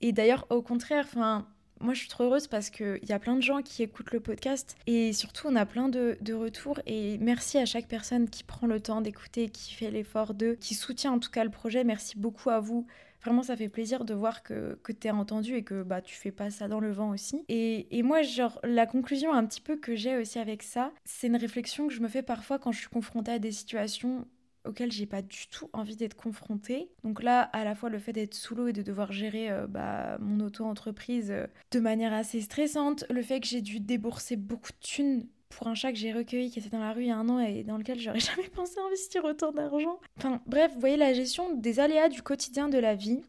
Et 0.00 0.10
d'ailleurs, 0.10 0.46
au 0.50 0.62
contraire, 0.62 1.04
enfin, 1.06 1.46
moi, 1.80 1.94
je 1.94 2.00
suis 2.00 2.08
trop 2.08 2.24
heureuse 2.24 2.46
parce 2.46 2.70
qu'il 2.70 3.04
y 3.08 3.12
a 3.12 3.18
plein 3.18 3.36
de 3.36 3.42
gens 3.42 3.62
qui 3.62 3.82
écoutent 3.82 4.12
le 4.12 4.20
podcast 4.20 4.76
et 4.86 5.12
surtout, 5.12 5.46
on 5.48 5.56
a 5.56 5.66
plein 5.66 5.88
de, 5.88 6.16
retours. 6.32 6.80
Et 6.86 7.18
merci 7.18 7.58
à 7.58 7.66
chaque 7.66 7.88
personne 7.88 8.28
qui 8.28 8.44
prend 8.44 8.66
le 8.66 8.80
temps 8.80 9.00
d'écouter, 9.00 9.48
qui 9.48 9.74
fait 9.74 9.90
l'effort 9.90 10.34
de, 10.34 10.54
qui 10.60 10.74
soutient 10.74 11.12
en 11.12 11.18
tout 11.18 11.30
cas 11.30 11.44
le 11.44 11.50
projet. 11.50 11.84
Merci 11.84 12.18
beaucoup 12.18 12.50
à 12.50 12.60
vous. 12.60 12.86
Vraiment, 13.24 13.42
ça 13.42 13.56
fait 13.56 13.68
plaisir 13.68 14.04
de 14.04 14.14
voir 14.14 14.42
que, 14.42 14.78
que 14.82 14.92
tu 14.92 15.08
es 15.08 15.10
entendu 15.10 15.54
et 15.54 15.64
que 15.64 15.82
bah, 15.82 16.00
tu 16.00 16.14
fais 16.14 16.30
pas 16.30 16.50
ça 16.50 16.68
dans 16.68 16.80
le 16.80 16.92
vent 16.92 17.10
aussi. 17.10 17.44
Et, 17.48 17.98
et 17.98 18.02
moi, 18.02 18.22
genre, 18.22 18.60
la 18.62 18.86
conclusion 18.86 19.32
un 19.32 19.44
petit 19.46 19.60
peu 19.60 19.76
que 19.76 19.96
j'ai 19.96 20.16
aussi 20.16 20.38
avec 20.38 20.62
ça, 20.62 20.92
c'est 21.04 21.26
une 21.26 21.36
réflexion 21.36 21.88
que 21.88 21.94
je 21.94 22.00
me 22.00 22.08
fais 22.08 22.22
parfois 22.22 22.58
quand 22.58 22.72
je 22.72 22.78
suis 22.78 22.88
confrontée 22.88 23.32
à 23.32 23.38
des 23.38 23.52
situations 23.52 24.26
auquel 24.66 24.92
j'ai 24.92 25.06
pas 25.06 25.22
du 25.22 25.48
tout 25.48 25.68
envie 25.72 25.96
d'être 25.96 26.16
confrontée. 26.16 26.88
Donc 27.04 27.22
là, 27.22 27.42
à 27.42 27.64
la 27.64 27.74
fois 27.74 27.90
le 27.90 27.98
fait 27.98 28.12
d'être 28.12 28.34
sous 28.34 28.54
l'eau 28.54 28.68
et 28.68 28.72
de 28.72 28.82
devoir 28.82 29.12
gérer 29.12 29.50
euh, 29.50 29.66
bah, 29.66 30.18
mon 30.20 30.44
auto-entreprise 30.44 31.30
euh, 31.30 31.46
de 31.70 31.80
manière 31.80 32.12
assez 32.12 32.40
stressante, 32.40 33.04
le 33.10 33.22
fait 33.22 33.40
que 33.40 33.46
j'ai 33.46 33.62
dû 33.62 33.80
débourser 33.80 34.36
beaucoup 34.36 34.72
de 34.72 34.86
thunes 34.86 35.26
pour 35.48 35.68
un 35.68 35.74
chat 35.74 35.92
que 35.92 35.98
j'ai 35.98 36.12
recueilli 36.12 36.50
qui 36.50 36.58
était 36.58 36.68
dans 36.68 36.80
la 36.80 36.92
rue 36.92 37.02
il 37.02 37.08
y 37.08 37.10
a 37.10 37.16
un 37.16 37.28
an 37.28 37.38
et 37.38 37.62
dans 37.62 37.78
lequel 37.78 37.98
j'aurais 38.00 38.20
jamais 38.36 38.48
pensé 38.48 38.78
investir 38.84 39.24
autant 39.24 39.52
d'argent. 39.52 39.98
Enfin 40.18 40.40
bref, 40.46 40.72
vous 40.74 40.80
voyez 40.80 40.96
la 40.96 41.12
gestion 41.12 41.54
des 41.54 41.80
aléas 41.80 42.08
du 42.08 42.22
quotidien 42.22 42.68
de 42.68 42.78
la 42.78 42.94
vie. 42.94 43.20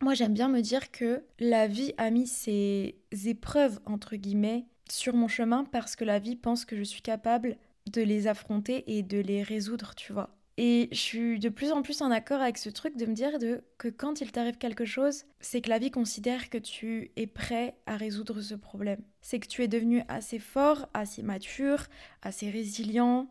Moi 0.00 0.14
j'aime 0.14 0.34
bien 0.34 0.48
me 0.48 0.60
dire 0.60 0.90
que 0.90 1.24
la 1.38 1.66
vie 1.66 1.94
a 1.96 2.10
mis 2.10 2.26
ses 2.26 2.96
épreuves 3.26 3.80
entre 3.86 4.16
guillemets 4.16 4.66
sur 4.90 5.14
mon 5.14 5.28
chemin 5.28 5.64
parce 5.64 5.96
que 5.96 6.04
la 6.04 6.18
vie 6.18 6.36
pense 6.36 6.64
que 6.64 6.76
je 6.76 6.82
suis 6.82 7.02
capable 7.02 7.56
de 7.90 8.02
les 8.02 8.26
affronter 8.26 8.96
et 8.96 9.02
de 9.02 9.18
les 9.18 9.42
résoudre, 9.42 9.94
tu 9.94 10.12
vois. 10.12 10.30
Et 10.56 10.88
je 10.92 10.98
suis 10.98 11.38
de 11.40 11.48
plus 11.48 11.72
en 11.72 11.82
plus 11.82 12.00
en 12.00 12.12
accord 12.12 12.40
avec 12.40 12.58
ce 12.58 12.70
truc 12.70 12.96
de 12.96 13.06
me 13.06 13.14
dire 13.14 13.32
que 13.76 13.88
quand 13.88 14.20
il 14.20 14.30
t'arrive 14.30 14.56
quelque 14.56 14.84
chose, 14.84 15.24
c'est 15.40 15.60
que 15.60 15.68
la 15.68 15.78
vie 15.78 15.90
considère 15.90 16.48
que 16.48 16.58
tu 16.58 17.10
es 17.16 17.26
prêt 17.26 17.76
à 17.86 17.96
résoudre 17.96 18.40
ce 18.40 18.54
problème. 18.54 19.02
C'est 19.20 19.40
que 19.40 19.48
tu 19.48 19.64
es 19.64 19.68
devenu 19.68 20.02
assez 20.06 20.38
fort, 20.38 20.88
assez 20.94 21.22
mature, 21.22 21.86
assez 22.22 22.50
résilient, 22.50 23.28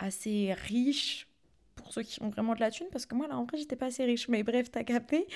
assez 0.00 0.52
riche, 0.52 1.28
pour 1.76 1.92
ceux 1.92 2.02
qui 2.02 2.20
ont 2.22 2.28
vraiment 2.28 2.54
de 2.54 2.60
la 2.60 2.70
thune, 2.70 2.88
parce 2.90 3.06
que 3.06 3.14
moi 3.14 3.28
là 3.28 3.36
en 3.36 3.44
vrai 3.44 3.58
j'étais 3.58 3.76
pas 3.76 3.86
assez 3.86 4.04
riche, 4.04 4.28
mais 4.28 4.42
bref, 4.42 4.70
t'as 4.70 4.84
capé, 4.84 5.26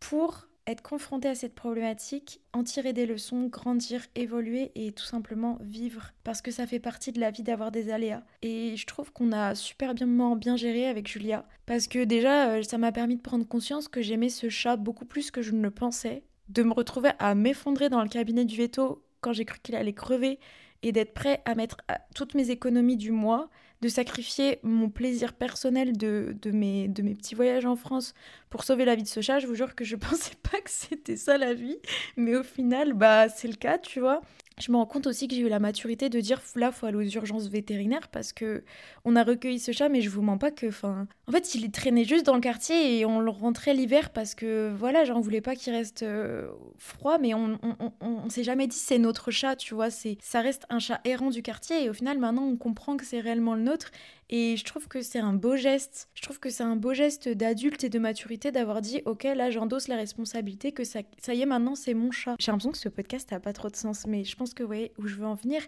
pour 0.00 0.47
être 0.70 0.82
confronté 0.82 1.28
à 1.28 1.34
cette 1.34 1.54
problématique, 1.54 2.40
en 2.52 2.62
tirer 2.62 2.92
des 2.92 3.06
leçons, 3.06 3.46
grandir, 3.46 4.02
évoluer 4.14 4.70
et 4.74 4.92
tout 4.92 5.04
simplement 5.04 5.58
vivre. 5.60 6.12
Parce 6.24 6.42
que 6.42 6.50
ça 6.50 6.66
fait 6.66 6.78
partie 6.78 7.12
de 7.12 7.20
la 7.20 7.30
vie 7.30 7.42
d'avoir 7.42 7.70
des 7.70 7.90
aléas. 7.90 8.22
Et 8.42 8.76
je 8.76 8.86
trouve 8.86 9.12
qu'on 9.12 9.32
a 9.32 9.54
super 9.54 9.94
bien, 9.94 10.06
bien 10.36 10.56
géré 10.56 10.86
avec 10.86 11.08
Julia. 11.08 11.46
Parce 11.66 11.88
que 11.88 12.04
déjà, 12.04 12.50
euh, 12.50 12.62
ça 12.62 12.78
m'a 12.78 12.92
permis 12.92 13.16
de 13.16 13.22
prendre 13.22 13.46
conscience 13.46 13.88
que 13.88 14.02
j'aimais 14.02 14.28
ce 14.28 14.48
chat 14.48 14.76
beaucoup 14.76 15.04
plus 15.04 15.30
que 15.30 15.42
je 15.42 15.52
ne 15.52 15.62
le 15.62 15.70
pensais. 15.70 16.22
De 16.48 16.62
me 16.62 16.72
retrouver 16.72 17.10
à 17.18 17.34
m'effondrer 17.34 17.88
dans 17.88 18.02
le 18.02 18.08
cabinet 18.08 18.44
du 18.44 18.56
veto 18.56 19.04
quand 19.20 19.32
j'ai 19.32 19.44
cru 19.44 19.58
qu'il 19.62 19.74
allait 19.74 19.92
crever 19.92 20.38
et 20.82 20.92
d'être 20.92 21.14
prêt 21.14 21.42
à 21.44 21.54
mettre 21.54 21.78
toutes 22.14 22.34
mes 22.34 22.50
économies 22.50 22.96
du 22.96 23.12
mois 23.12 23.48
de 23.80 23.88
sacrifier 23.88 24.58
mon 24.62 24.90
plaisir 24.90 25.32
personnel 25.32 25.96
de, 25.96 26.34
mes, 26.52 26.88
de 26.88 27.02
mes 27.02 27.14
petits 27.14 27.34
voyages 27.34 27.66
en 27.66 27.76
France 27.76 28.14
pour 28.50 28.64
sauver 28.64 28.84
la 28.84 28.96
vie 28.96 29.04
de 29.04 29.08
ce 29.08 29.20
chat. 29.20 29.38
Je 29.38 29.46
vous 29.46 29.54
jure 29.54 29.74
que 29.74 29.84
je 29.84 29.96
pensais 29.96 30.34
pas 30.42 30.60
que 30.60 30.70
c'était 30.70 31.16
ça 31.16 31.38
la 31.38 31.54
vie, 31.54 31.78
mais 32.16 32.36
au 32.36 32.42
final, 32.42 32.92
bah 32.92 33.28
c'est 33.28 33.48
le 33.48 33.54
cas, 33.54 33.78
tu 33.78 34.00
vois 34.00 34.20
je 34.60 34.72
me 34.72 34.76
rends 34.76 34.86
compte 34.86 35.06
aussi 35.06 35.28
que 35.28 35.34
j'ai 35.34 35.42
eu 35.42 35.48
la 35.48 35.58
maturité 35.58 36.08
de 36.08 36.20
dire 36.20 36.40
là 36.56 36.72
faut 36.72 36.86
aller 36.86 36.96
aux 36.96 37.02
urgences 37.02 37.48
vétérinaires 37.48 38.08
parce 38.08 38.32
que 38.32 38.64
on 39.04 39.16
a 39.16 39.22
recueilli 39.22 39.58
ce 39.58 39.72
chat 39.72 39.88
mais 39.88 40.00
je 40.00 40.10
vous 40.10 40.22
mens 40.22 40.38
pas 40.38 40.50
que 40.50 40.66
enfin 40.66 41.06
en 41.26 41.32
fait 41.32 41.54
il 41.54 41.70
traînait 41.70 42.04
juste 42.04 42.26
dans 42.26 42.34
le 42.34 42.40
quartier 42.40 42.98
et 42.98 43.04
on 43.04 43.20
le 43.20 43.30
rentrait 43.30 43.74
l'hiver 43.74 44.10
parce 44.10 44.34
que 44.34 44.72
voilà 44.76 45.04
genre 45.04 45.18
on 45.18 45.20
voulait 45.20 45.40
pas 45.40 45.54
qu'il 45.54 45.72
reste 45.72 46.02
euh, 46.02 46.48
froid 46.78 47.18
mais 47.18 47.34
on, 47.34 47.58
on 48.00 48.30
s'est 48.30 48.44
jamais 48.44 48.66
dit 48.66 48.76
c'est 48.76 48.98
notre 48.98 49.30
chat 49.30 49.56
tu 49.56 49.74
vois 49.74 49.90
c'est 49.90 50.18
ça 50.20 50.40
reste 50.40 50.64
un 50.70 50.78
chat 50.78 51.00
errant 51.04 51.30
du 51.30 51.42
quartier 51.42 51.84
et 51.84 51.90
au 51.90 51.94
final 51.94 52.18
maintenant 52.18 52.44
on 52.44 52.56
comprend 52.56 52.96
que 52.96 53.04
c'est 53.04 53.20
réellement 53.20 53.54
le 53.54 53.62
nôtre 53.62 53.90
Et 54.30 54.56
je 54.56 54.64
trouve 54.64 54.88
que 54.88 55.00
c'est 55.00 55.18
un 55.18 55.32
beau 55.32 55.56
geste. 55.56 56.08
Je 56.14 56.22
trouve 56.22 56.38
que 56.38 56.50
c'est 56.50 56.62
un 56.62 56.76
beau 56.76 56.92
geste 56.92 57.28
d'adulte 57.28 57.84
et 57.84 57.88
de 57.88 57.98
maturité 57.98 58.52
d'avoir 58.52 58.82
dit 58.82 59.00
Ok, 59.06 59.24
là 59.24 59.50
j'endosse 59.50 59.88
la 59.88 59.96
responsabilité, 59.96 60.72
que 60.72 60.84
ça, 60.84 61.00
y 61.28 61.40
est, 61.40 61.46
maintenant 61.46 61.74
c'est 61.74 61.94
mon 61.94 62.10
chat. 62.10 62.36
J'ai 62.38 62.50
l'impression 62.50 62.72
que 62.72 62.78
ce 62.78 62.88
podcast 62.88 63.30
n'a 63.32 63.40
pas 63.40 63.52
trop 63.52 63.70
de 63.70 63.76
sens, 63.76 64.06
mais 64.06 64.24
je 64.24 64.36
pense 64.36 64.54
que 64.54 64.62
vous 64.62 64.68
voyez 64.68 64.92
où 64.98 65.06
je 65.06 65.16
veux 65.16 65.26
en 65.26 65.34
venir. 65.34 65.62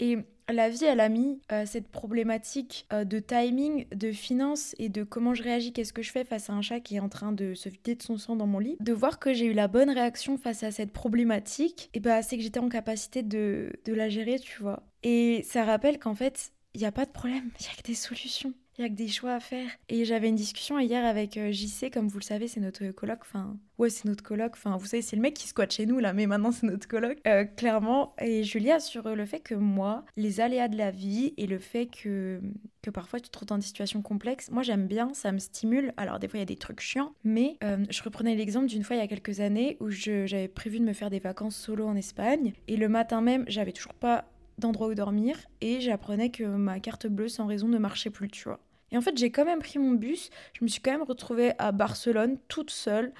Et 0.00 0.18
la 0.48 0.70
vie, 0.70 0.84
elle 0.84 1.00
a 1.00 1.08
mis 1.08 1.40
euh, 1.52 1.64
cette 1.66 1.88
problématique 1.88 2.86
euh, 2.92 3.04
de 3.04 3.18
timing, 3.18 3.86
de 3.94 4.12
finances 4.12 4.74
et 4.78 4.88
de 4.88 5.04
comment 5.04 5.34
je 5.34 5.42
réagis, 5.42 5.72
qu'est-ce 5.72 5.92
que 5.92 6.02
je 6.02 6.10
fais 6.10 6.24
face 6.24 6.50
à 6.50 6.54
un 6.54 6.62
chat 6.62 6.80
qui 6.80 6.96
est 6.96 7.00
en 7.00 7.08
train 7.10 7.32
de 7.32 7.54
se 7.54 7.68
vider 7.68 7.94
de 7.94 8.02
son 8.02 8.16
sang 8.16 8.34
dans 8.34 8.46
mon 8.46 8.58
lit. 8.58 8.76
De 8.80 8.92
voir 8.92 9.18
que 9.18 9.32
j'ai 9.32 9.46
eu 9.46 9.52
la 9.52 9.68
bonne 9.68 9.90
réaction 9.90 10.38
face 10.38 10.62
à 10.62 10.70
cette 10.70 10.92
problématique, 10.92 11.90
et 11.94 12.00
bah 12.00 12.22
c'est 12.22 12.36
que 12.36 12.42
j'étais 12.42 12.60
en 12.60 12.68
capacité 12.68 13.22
de, 13.22 13.72
de 13.84 13.92
la 13.92 14.08
gérer, 14.08 14.38
tu 14.38 14.60
vois. 14.62 14.82
Et 15.02 15.42
ça 15.44 15.64
rappelle 15.64 15.98
qu'en 15.98 16.14
fait, 16.14 16.52
il 16.74 16.80
n'y 16.80 16.86
a 16.86 16.92
pas 16.92 17.06
de 17.06 17.10
problème, 17.10 17.50
il 17.60 17.62
n'y 17.62 17.68
a 17.68 17.76
que 17.76 17.86
des 17.86 17.94
solutions 17.94 18.54
il 18.80 18.84
y 18.84 18.86
a 18.86 18.88
que 18.88 18.94
des 18.94 19.08
choix 19.08 19.34
à 19.34 19.40
faire. 19.40 19.68
Et 19.90 20.06
j'avais 20.06 20.30
une 20.30 20.36
discussion 20.36 20.78
hier 20.78 21.04
avec 21.04 21.36
euh, 21.36 21.52
JC, 21.52 21.90
comme 21.92 22.08
vous 22.08 22.18
le 22.18 22.24
savez, 22.24 22.48
c'est 22.48 22.60
notre 22.60 22.86
coloc. 22.92 23.18
Enfin, 23.20 23.58
ouais, 23.76 23.90
c'est 23.90 24.06
notre 24.06 24.22
coloc. 24.22 24.52
Enfin, 24.54 24.78
vous 24.78 24.86
savez, 24.86 25.02
c'est 25.02 25.16
le 25.16 25.22
mec 25.22 25.34
qui 25.34 25.48
squatte 25.48 25.72
chez 25.72 25.84
nous 25.84 25.98
là, 25.98 26.14
mais 26.14 26.26
maintenant 26.26 26.50
c'est 26.50 26.66
notre 26.66 26.88
coloc. 26.88 27.18
Euh, 27.26 27.44
clairement. 27.44 28.14
Et 28.22 28.42
Julia 28.42 28.80
sur 28.80 29.14
le 29.14 29.26
fait 29.26 29.40
que 29.40 29.54
moi, 29.54 30.06
les 30.16 30.40
aléas 30.40 30.68
de 30.68 30.78
la 30.78 30.90
vie 30.90 31.34
et 31.36 31.46
le 31.46 31.58
fait 31.58 31.86
que 31.86 32.40
que 32.80 32.88
parfois 32.88 33.20
tu 33.20 33.26
te 33.26 33.32
trouves 33.32 33.48
dans 33.48 33.58
des 33.58 33.64
situations 33.64 34.00
complexes. 34.00 34.50
Moi, 34.50 34.62
j'aime 34.62 34.86
bien, 34.86 35.12
ça 35.12 35.30
me 35.30 35.38
stimule. 35.38 35.92
Alors, 35.98 36.18
des 36.18 36.28
fois, 36.28 36.38
il 36.38 36.40
y 36.40 36.44
a 36.44 36.46
des 36.46 36.56
trucs 36.56 36.80
chiants, 36.80 37.12
mais 37.22 37.58
euh, 37.62 37.84
je 37.90 38.02
reprenais 38.02 38.34
l'exemple 38.34 38.66
d'une 38.66 38.82
fois 38.82 38.96
il 38.96 39.00
y 39.00 39.02
a 39.02 39.08
quelques 39.08 39.40
années 39.40 39.76
où 39.80 39.90
j'avais 39.90 40.48
prévu 40.48 40.80
de 40.80 40.84
me 40.84 40.94
faire 40.94 41.10
des 41.10 41.18
vacances 41.18 41.56
solo 41.56 41.86
en 41.86 41.96
Espagne. 41.96 42.54
Et 42.66 42.78
le 42.78 42.88
matin 42.88 43.20
même, 43.20 43.44
j'avais 43.46 43.72
toujours 43.72 43.92
pas 43.92 44.24
d'endroit 44.60 44.88
où 44.88 44.94
dormir 44.94 45.36
et 45.60 45.80
j'apprenais 45.80 46.30
que 46.30 46.44
ma 46.44 46.80
carte 46.80 47.06
bleue 47.06 47.28
sans 47.28 47.46
raison 47.46 47.68
ne 47.68 47.78
marchait 47.78 48.10
plus, 48.10 48.28
tu 48.28 48.44
vois. 48.44 48.60
Et 48.92 48.96
en 48.96 49.00
fait, 49.00 49.16
j'ai 49.16 49.30
quand 49.30 49.44
même 49.44 49.60
pris 49.60 49.78
mon 49.78 49.92
bus. 49.92 50.30
Je 50.52 50.64
me 50.64 50.68
suis 50.68 50.80
quand 50.80 50.90
même 50.90 51.02
retrouvée 51.02 51.52
à 51.58 51.72
Barcelone 51.72 52.38
toute 52.48 52.70
seule. 52.70 53.12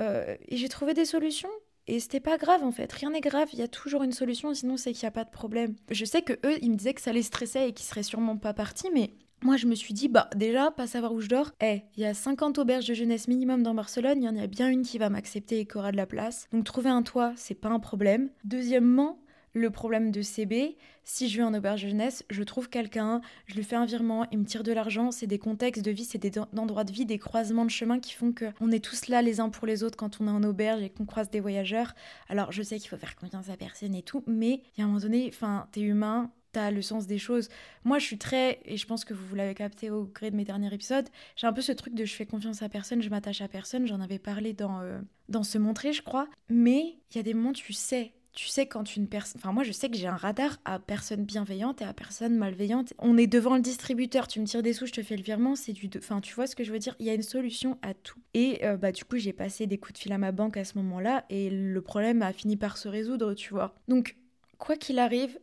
Euh, 0.00 0.36
et 0.48 0.56
j'ai 0.56 0.68
trouvé 0.68 0.94
des 0.94 1.04
solutions. 1.04 1.50
Et 1.88 2.00
c'était 2.00 2.20
pas 2.20 2.36
grave 2.36 2.64
en 2.64 2.72
fait, 2.72 2.92
rien 2.92 3.10
n'est 3.10 3.20
grave, 3.20 3.48
il 3.52 3.60
y 3.60 3.62
a 3.62 3.68
toujours 3.68 4.02
une 4.02 4.12
solution, 4.12 4.52
sinon 4.52 4.76
c'est 4.76 4.92
qu'il 4.92 5.04
n'y 5.04 5.08
a 5.08 5.12
pas 5.12 5.24
de 5.24 5.30
problème. 5.30 5.76
Je 5.90 6.04
sais 6.04 6.22
que 6.22 6.32
eux, 6.44 6.58
ils 6.60 6.70
me 6.70 6.76
disaient 6.76 6.94
que 6.94 7.00
ça 7.00 7.12
les 7.12 7.22
stressait 7.22 7.68
et 7.68 7.72
qu'ils 7.72 7.86
seraient 7.86 8.02
sûrement 8.02 8.36
pas 8.36 8.52
partis, 8.52 8.88
mais 8.92 9.12
moi 9.42 9.56
je 9.56 9.66
me 9.66 9.74
suis 9.76 9.94
dit, 9.94 10.08
bah 10.08 10.28
déjà, 10.34 10.72
pas 10.72 10.88
savoir 10.88 11.12
où 11.12 11.20
je 11.20 11.28
dors, 11.28 11.52
eh, 11.60 11.82
il 11.96 12.02
y 12.02 12.06
a 12.06 12.12
50 12.12 12.58
auberges 12.58 12.88
de 12.88 12.94
jeunesse 12.94 13.28
minimum 13.28 13.62
dans 13.62 13.72
Barcelone, 13.74 14.20
il 14.20 14.24
y 14.24 14.28
en 14.28 14.36
a 14.36 14.48
bien 14.48 14.68
une 14.68 14.82
qui 14.82 14.98
va 14.98 15.10
m'accepter 15.10 15.60
et 15.60 15.64
qui 15.64 15.78
aura 15.78 15.92
de 15.92 15.96
la 15.96 16.06
place. 16.06 16.48
Donc 16.52 16.64
trouver 16.64 16.90
un 16.90 17.04
toit, 17.04 17.34
c'est 17.36 17.54
pas 17.54 17.68
un 17.68 17.78
problème. 17.78 18.30
Deuxièmement, 18.42 19.20
le 19.56 19.70
problème 19.70 20.10
de 20.10 20.20
CB, 20.20 20.76
si 21.02 21.30
je 21.30 21.38
vais 21.38 21.42
en 21.42 21.54
auberge 21.54 21.80
jeunesse, 21.80 22.24
je 22.28 22.42
trouve 22.42 22.68
quelqu'un, 22.68 23.22
je 23.46 23.54
lui 23.54 23.64
fais 23.64 23.74
un 23.74 23.86
virement, 23.86 24.26
il 24.30 24.38
me 24.38 24.44
tire 24.44 24.62
de 24.62 24.70
l'argent, 24.70 25.10
c'est 25.10 25.26
des 25.26 25.38
contextes 25.38 25.82
de 25.82 25.90
vie, 25.90 26.04
c'est 26.04 26.18
des 26.18 26.38
endroits 26.58 26.84
de 26.84 26.92
vie, 26.92 27.06
des 27.06 27.18
croisements 27.18 27.64
de 27.64 27.70
chemin 27.70 27.98
qui 27.98 28.12
font 28.12 28.34
qu'on 28.34 28.70
est 28.70 28.84
tous 28.84 29.08
là 29.08 29.22
les 29.22 29.40
uns 29.40 29.48
pour 29.48 29.66
les 29.66 29.82
autres 29.82 29.96
quand 29.96 30.20
on 30.20 30.26
est 30.26 30.30
en 30.30 30.42
auberge 30.42 30.82
et 30.82 30.90
qu'on 30.90 31.06
croise 31.06 31.30
des 31.30 31.40
voyageurs. 31.40 31.94
Alors 32.28 32.52
je 32.52 32.62
sais 32.62 32.78
qu'il 32.78 32.90
faut 32.90 32.98
faire 32.98 33.16
confiance 33.16 33.48
à 33.48 33.56
personne 33.56 33.94
et 33.94 34.02
tout, 34.02 34.22
mais 34.26 34.60
il 34.76 34.80
y 34.80 34.82
a 34.82 34.84
un 34.84 34.88
moment 34.88 35.00
donné, 35.00 35.30
enfin, 35.32 35.68
t'es 35.72 35.80
humain, 35.80 36.30
t'as 36.52 36.70
le 36.70 36.82
sens 36.82 37.06
des 37.06 37.18
choses. 37.18 37.48
Moi, 37.84 37.98
je 37.98 38.04
suis 38.04 38.18
très, 38.18 38.60
et 38.66 38.76
je 38.76 38.86
pense 38.86 39.06
que 39.06 39.14
vous, 39.14 39.26
vous 39.26 39.36
l'avez 39.36 39.54
capté 39.54 39.88
au 39.88 40.04
gré 40.04 40.30
de 40.30 40.36
mes 40.36 40.44
derniers 40.44 40.72
épisodes, 40.74 41.08
j'ai 41.34 41.46
un 41.46 41.52
peu 41.54 41.62
ce 41.62 41.72
truc 41.72 41.94
de 41.94 42.04
je 42.04 42.14
fais 42.14 42.26
confiance 42.26 42.60
à 42.60 42.68
personne, 42.68 43.00
je 43.00 43.08
m'attache 43.08 43.40
à 43.40 43.48
personne. 43.48 43.86
J'en 43.86 44.00
avais 44.00 44.18
parlé 44.18 44.52
dans, 44.52 44.80
euh, 44.82 45.00
dans 45.30 45.42
Se 45.42 45.56
Montrer, 45.56 45.94
je 45.94 46.02
crois. 46.02 46.28
Mais 46.50 46.98
il 47.10 47.16
y 47.16 47.20
a 47.20 47.22
des 47.22 47.32
moments, 47.32 47.52
tu 47.52 47.72
sais, 47.72 48.12
tu 48.36 48.46
sais 48.46 48.66
quand 48.66 48.94
une 48.94 49.08
personne... 49.08 49.40
Enfin 49.40 49.50
moi 49.50 49.64
je 49.64 49.72
sais 49.72 49.88
que 49.88 49.96
j'ai 49.96 50.06
un 50.06 50.14
radar 50.16 50.58
à 50.64 50.78
personne 50.78 51.24
bienveillante 51.24 51.82
et 51.82 51.84
à 51.84 51.92
personne 51.92 52.36
malveillante. 52.36 52.92
On 52.98 53.16
est 53.18 53.26
devant 53.26 53.56
le 53.56 53.62
distributeur, 53.62 54.28
tu 54.28 54.40
me 54.40 54.46
tires 54.46 54.62
des 54.62 54.74
sous, 54.74 54.86
je 54.86 54.92
te 54.92 55.02
fais 55.02 55.16
le 55.16 55.22
virement, 55.22 55.56
c'est 55.56 55.72
du... 55.72 55.90
Enfin 55.98 56.20
tu 56.20 56.34
vois 56.34 56.46
ce 56.46 56.54
que 56.54 56.62
je 56.62 56.70
veux 56.70 56.78
dire? 56.78 56.94
Il 57.00 57.06
y 57.06 57.10
a 57.10 57.14
une 57.14 57.22
solution 57.22 57.78
à 57.82 57.94
tout. 57.94 58.20
Et 58.34 58.64
euh, 58.64 58.76
bah 58.76 58.92
du 58.92 59.04
coup 59.04 59.16
j'ai 59.16 59.32
passé 59.32 59.66
des 59.66 59.78
coups 59.78 59.94
de 59.94 59.98
fil 59.98 60.12
à 60.12 60.18
ma 60.18 60.30
banque 60.30 60.58
à 60.58 60.64
ce 60.64 60.76
moment-là 60.78 61.24
et 61.30 61.50
le 61.50 61.80
problème 61.80 62.22
a 62.22 62.32
fini 62.32 62.56
par 62.56 62.76
se 62.76 62.88
résoudre, 62.88 63.34
tu 63.34 63.54
vois. 63.54 63.74
Donc 63.88 64.16
quoi 64.58 64.76
qu'il 64.76 64.98
arrive, 64.98 65.38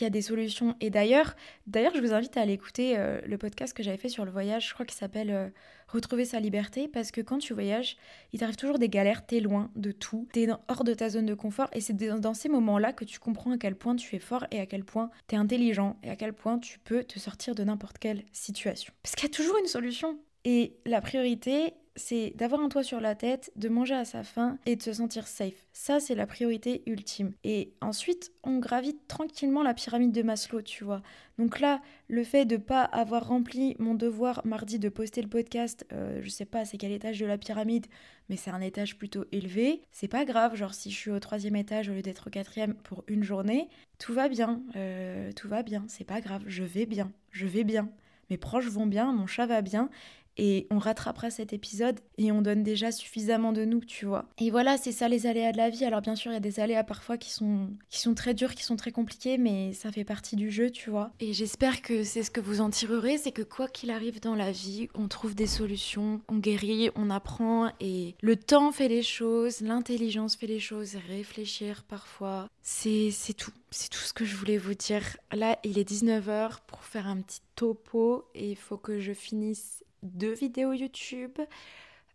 il 0.00 0.04
y 0.04 0.06
a 0.06 0.10
des 0.10 0.22
solutions. 0.22 0.76
Et 0.80 0.90
d'ailleurs, 0.90 1.34
d'ailleurs, 1.66 1.92
je 1.94 2.00
vous 2.00 2.12
invite 2.12 2.36
à 2.36 2.42
aller 2.42 2.52
écouter 2.52 2.96
euh, 2.96 3.20
le 3.26 3.38
podcast 3.38 3.76
que 3.76 3.82
j'avais 3.82 3.96
fait 3.96 4.08
sur 4.08 4.24
le 4.24 4.30
voyage, 4.30 4.68
je 4.68 4.74
crois 4.74 4.86
qu'il 4.86 4.96
s'appelle 4.96 5.30
euh, 5.30 5.48
Retrouver 5.88 6.24
sa 6.24 6.40
liberté, 6.40 6.88
parce 6.88 7.12
que 7.12 7.20
quand 7.20 7.38
tu 7.38 7.54
voyages, 7.54 7.96
il 8.32 8.40
t'arrive 8.40 8.56
toujours 8.56 8.80
des 8.80 8.88
galères, 8.88 9.24
t'es 9.24 9.38
loin 9.38 9.70
de 9.76 9.92
tout, 9.92 10.26
t'es 10.32 10.48
hors 10.66 10.82
de 10.82 10.94
ta 10.94 11.08
zone 11.10 11.26
de 11.26 11.34
confort, 11.34 11.68
et 11.72 11.80
c'est 11.80 11.94
dans 11.94 12.34
ces 12.34 12.48
moments-là 12.48 12.92
que 12.92 13.04
tu 13.04 13.20
comprends 13.20 13.52
à 13.52 13.56
quel 13.56 13.76
point 13.76 13.94
tu 13.94 14.16
es 14.16 14.18
fort 14.18 14.46
et 14.50 14.58
à 14.58 14.66
quel 14.66 14.82
point 14.82 15.10
t'es 15.28 15.36
intelligent, 15.36 15.96
et 16.02 16.10
à 16.10 16.16
quel 16.16 16.32
point 16.32 16.58
tu 16.58 16.80
peux 16.80 17.04
te 17.04 17.20
sortir 17.20 17.54
de 17.54 17.62
n'importe 17.62 17.98
quelle 17.98 18.24
situation. 18.32 18.92
Parce 19.04 19.14
qu'il 19.14 19.28
y 19.28 19.32
a 19.32 19.34
toujours 19.34 19.56
une 19.58 19.68
solution. 19.68 20.18
Et 20.44 20.76
la 20.86 21.00
priorité, 21.00 21.74
c'est 21.96 22.32
d'avoir 22.36 22.60
un 22.60 22.68
toit 22.68 22.82
sur 22.82 23.00
la 23.00 23.14
tête, 23.14 23.50
de 23.56 23.68
manger 23.68 23.94
à 23.94 24.04
sa 24.04 24.22
faim 24.22 24.58
et 24.66 24.76
de 24.76 24.82
se 24.82 24.92
sentir 24.92 25.26
safe. 25.26 25.66
Ça, 25.72 25.98
c'est 25.98 26.14
la 26.14 26.26
priorité 26.26 26.82
ultime. 26.86 27.32
Et 27.42 27.72
ensuite, 27.80 28.32
on 28.44 28.58
gravite 28.58 29.08
tranquillement 29.08 29.62
la 29.62 29.74
pyramide 29.74 30.12
de 30.12 30.22
Maslow, 30.22 30.62
tu 30.62 30.84
vois. 30.84 31.02
Donc 31.38 31.60
là, 31.60 31.80
le 32.08 32.24
fait 32.24 32.44
de 32.44 32.56
pas 32.56 32.82
avoir 32.82 33.28
rempli 33.28 33.76
mon 33.78 33.94
devoir 33.94 34.42
mardi 34.44 34.78
de 34.78 34.88
poster 34.88 35.22
le 35.22 35.28
podcast, 35.28 35.86
euh, 35.92 36.20
je 36.22 36.28
sais 36.28 36.44
pas 36.44 36.64
c'est 36.64 36.78
quel 36.78 36.92
étage 36.92 37.18
de 37.18 37.26
la 37.26 37.38
pyramide, 37.38 37.86
mais 38.28 38.36
c'est 38.36 38.50
un 38.50 38.60
étage 38.60 38.96
plutôt 38.96 39.24
élevé, 39.32 39.82
c'est 39.90 40.08
pas 40.08 40.24
grave. 40.24 40.54
Genre 40.54 40.74
si 40.74 40.90
je 40.90 40.96
suis 40.96 41.10
au 41.10 41.20
troisième 41.20 41.56
étage 41.56 41.88
au 41.88 41.92
lieu 41.92 42.02
d'être 42.02 42.28
au 42.28 42.30
quatrième 42.30 42.74
pour 42.74 43.04
une 43.08 43.22
journée, 43.22 43.68
tout 43.98 44.14
va 44.14 44.28
bien, 44.28 44.62
euh, 44.76 45.32
tout 45.32 45.48
va 45.48 45.62
bien, 45.62 45.84
c'est 45.88 46.04
pas 46.04 46.20
grave, 46.20 46.42
je 46.46 46.62
vais 46.62 46.86
bien, 46.86 47.12
je 47.32 47.46
vais 47.46 47.64
bien 47.64 47.90
mes 48.30 48.36
proches 48.36 48.66
vont 48.66 48.86
bien, 48.86 49.12
mon 49.12 49.26
chat 49.26 49.46
va 49.46 49.62
bien, 49.62 49.88
et 50.36 50.66
on 50.70 50.78
rattrapera 50.78 51.30
cet 51.30 51.52
épisode 51.52 52.00
et 52.18 52.32
on 52.32 52.42
donne 52.42 52.62
déjà 52.62 52.92
suffisamment 52.92 53.52
de 53.52 53.64
nous, 53.64 53.80
tu 53.80 54.06
vois. 54.06 54.26
Et 54.38 54.50
voilà, 54.50 54.76
c'est 54.76 54.92
ça 54.92 55.08
les 55.08 55.26
aléas 55.26 55.52
de 55.52 55.56
la 55.56 55.70
vie. 55.70 55.84
Alors 55.84 56.02
bien 56.02 56.14
sûr, 56.14 56.30
il 56.30 56.34
y 56.34 56.36
a 56.36 56.40
des 56.40 56.60
aléas 56.60 56.84
parfois 56.84 57.18
qui 57.18 57.30
sont 57.30 57.70
qui 57.88 58.00
sont 58.00 58.14
très 58.14 58.34
durs, 58.34 58.54
qui 58.54 58.64
sont 58.64 58.76
très 58.76 58.92
compliqués, 58.92 59.38
mais 59.38 59.72
ça 59.72 59.92
fait 59.92 60.04
partie 60.04 60.36
du 60.36 60.50
jeu, 60.50 60.70
tu 60.70 60.90
vois. 60.90 61.10
Et 61.20 61.32
j'espère 61.32 61.82
que 61.82 62.02
c'est 62.04 62.22
ce 62.22 62.30
que 62.30 62.40
vous 62.40 62.60
en 62.60 62.70
tirerez, 62.70 63.18
c'est 63.18 63.32
que 63.32 63.42
quoi 63.42 63.68
qu'il 63.68 63.90
arrive 63.90 64.20
dans 64.20 64.34
la 64.34 64.50
vie, 64.50 64.88
on 64.94 65.08
trouve 65.08 65.34
des 65.34 65.46
solutions, 65.46 66.20
on 66.28 66.38
guérit, 66.38 66.90
on 66.94 67.10
apprend 67.10 67.70
et 67.80 68.14
le 68.20 68.36
temps 68.36 68.72
fait 68.72 68.88
les 68.88 69.02
choses, 69.02 69.60
l'intelligence 69.60 70.36
fait 70.36 70.46
les 70.46 70.60
choses, 70.60 70.96
réfléchir 71.08 71.84
parfois, 71.84 72.48
c'est 72.62 73.10
c'est 73.10 73.34
tout. 73.34 73.52
C'est 73.70 73.90
tout 73.90 73.98
ce 73.98 74.12
que 74.12 74.24
je 74.24 74.36
voulais 74.36 74.58
vous 74.58 74.74
dire. 74.74 75.02
Là, 75.32 75.58
il 75.64 75.78
est 75.78 75.90
19h 75.90 76.60
pour 76.66 76.84
faire 76.84 77.08
un 77.08 77.20
petit 77.20 77.40
topo 77.56 78.24
et 78.34 78.52
il 78.52 78.56
faut 78.56 78.78
que 78.78 79.00
je 79.00 79.12
finisse 79.12 79.84
deux 80.06 80.34
vidéos 80.34 80.72
YouTube. 80.72 81.38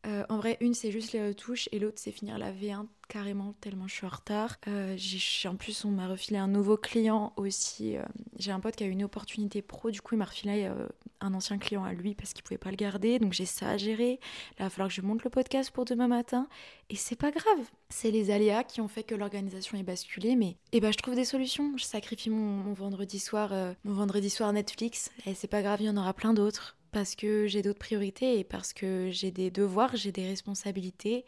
Euh, 0.08 0.24
en 0.30 0.38
vrai, 0.38 0.58
une 0.62 0.74
c'est 0.74 0.92
juste 0.92 1.12
les 1.12 1.28
retouches 1.28 1.70
et 1.72 1.78
l'autre 1.78 2.00
c'est 2.00 2.12
finir 2.12 2.40
la 2.40 2.52
V1 2.52 2.88
carrément 3.08 3.54
tellement 3.62 3.88
je 3.88 3.94
suis 3.94 4.06
en 4.06 4.10
retard. 4.10 4.58
Euh, 4.68 4.98
en 5.46 5.56
plus, 5.56 5.86
on 5.86 5.92
m'a 5.92 6.08
refilé 6.08 6.40
un 6.40 6.48
nouveau 6.48 6.76
client 6.76 7.34
aussi. 7.36 7.98
Euh, 7.98 8.04
j'ai 8.40 8.52
un 8.52 8.60
pote 8.60 8.76
qui 8.76 8.84
a 8.84 8.88
eu 8.88 8.92
une 8.92 9.04
opportunité 9.04 9.62
pro, 9.62 9.92
du 9.92 10.02
coup, 10.02 10.16
il 10.16 10.18
m'a 10.18 10.26
refilé 10.26 10.72
un 11.20 11.34
ancien 11.34 11.60
client 11.60 11.84
à 11.84 11.94
lui 11.94 12.16
parce 12.16 12.34
qu'il 12.34 12.42
pouvait 12.44 12.58
pas 12.58 12.72
le 12.72 12.78
garder. 12.78 13.20
Donc 13.20 13.34
j'ai 13.34 13.46
ça 13.46 13.70
à 13.70 13.78
gérer. 13.78 14.20
Là, 14.58 14.62
il 14.62 14.64
va 14.64 14.70
falloir 14.70 14.88
que 14.88 14.96
je 14.96 15.02
monte 15.02 15.24
le 15.24 15.30
podcast 15.30 15.70
pour 15.70 15.86
demain 15.86 16.08
matin. 16.08 16.48
Et 16.90 16.96
c'est 16.96 17.18
pas 17.18 17.30
grave. 17.30 17.70
C'est 17.90 18.12
les 18.12 18.32
aléas 18.32 18.64
qui 18.64 18.82
ont 18.82 18.88
fait 18.88 19.04
que 19.04 19.14
l'organisation 19.14 19.78
est 19.78 19.84
basculée. 19.84 20.36
Mais 20.36 20.58
eh 20.72 20.80
ben, 20.80 20.92
je 20.92 20.98
trouve 20.98 21.16
des 21.16 21.26
solutions. 21.26 21.74
Je 21.78 21.84
sacrifie 21.84 22.32
mon, 22.32 22.38
mon 22.38 22.74
vendredi 22.74 23.20
soir, 23.20 23.54
mon 23.84 23.94
vendredi 23.94 24.32
soir 24.32 24.52
Netflix. 24.52 25.12
Et 25.28 25.36
c'est 25.36 25.48
pas 25.48 25.62
grave, 25.62 25.82
il 25.82 25.86
y 25.86 25.90
en 25.90 25.98
aura 25.98 26.14
plein 26.14 26.34
d'autres 26.34 26.78
parce 26.92 27.16
que 27.16 27.48
j'ai 27.48 27.62
d'autres 27.62 27.80
priorités 27.80 28.40
et 28.40 28.44
parce 28.44 28.74
que 28.74 29.10
j'ai 29.12 29.32
des 29.32 29.52
devoirs, 29.52 29.96
j'ai 29.96 30.12
des 30.12 30.28
responsabilités 30.28 31.26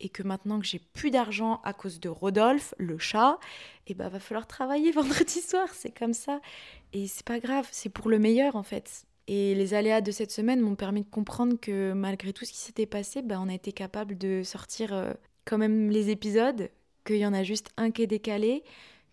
et 0.00 0.08
que 0.08 0.22
maintenant 0.22 0.58
que 0.58 0.66
j'ai 0.66 0.80
plus 0.80 1.10
d'argent 1.10 1.60
à 1.64 1.72
cause 1.72 2.00
de 2.00 2.08
Rodolphe, 2.08 2.74
le 2.78 2.98
chat, 2.98 3.38
et 3.86 3.92
eh 3.92 3.94
ben 3.94 4.08
va 4.08 4.18
falloir 4.18 4.46
travailler 4.46 4.90
vendredi 4.92 5.40
soir, 5.40 5.68
c'est 5.72 5.96
comme 5.96 6.14
ça. 6.14 6.40
Et 6.92 7.06
c'est 7.06 7.24
pas 7.24 7.38
grave, 7.38 7.68
c'est 7.70 7.90
pour 7.90 8.08
le 8.08 8.18
meilleur 8.18 8.56
en 8.56 8.62
fait. 8.62 9.04
Et 9.26 9.54
les 9.54 9.72
aléas 9.72 10.00
de 10.00 10.10
cette 10.10 10.30
semaine 10.30 10.60
m'ont 10.60 10.74
permis 10.74 11.02
de 11.02 11.08
comprendre 11.08 11.58
que 11.58 11.92
malgré 11.92 12.32
tout 12.32 12.44
ce 12.44 12.52
qui 12.52 12.58
s'était 12.58 12.86
passé, 12.86 13.22
ben, 13.22 13.40
on 13.40 13.48
a 13.48 13.54
été 13.54 13.72
capable 13.72 14.18
de 14.18 14.42
sortir 14.42 14.92
euh, 14.92 15.12
quand 15.46 15.56
même 15.56 15.90
les 15.90 16.10
épisodes, 16.10 16.70
qu'il 17.06 17.16
y 17.16 17.26
en 17.26 17.32
a 17.32 17.42
juste 17.42 17.70
un 17.76 17.90
qui 17.90 18.02
est 18.02 18.06
décalé, 18.06 18.64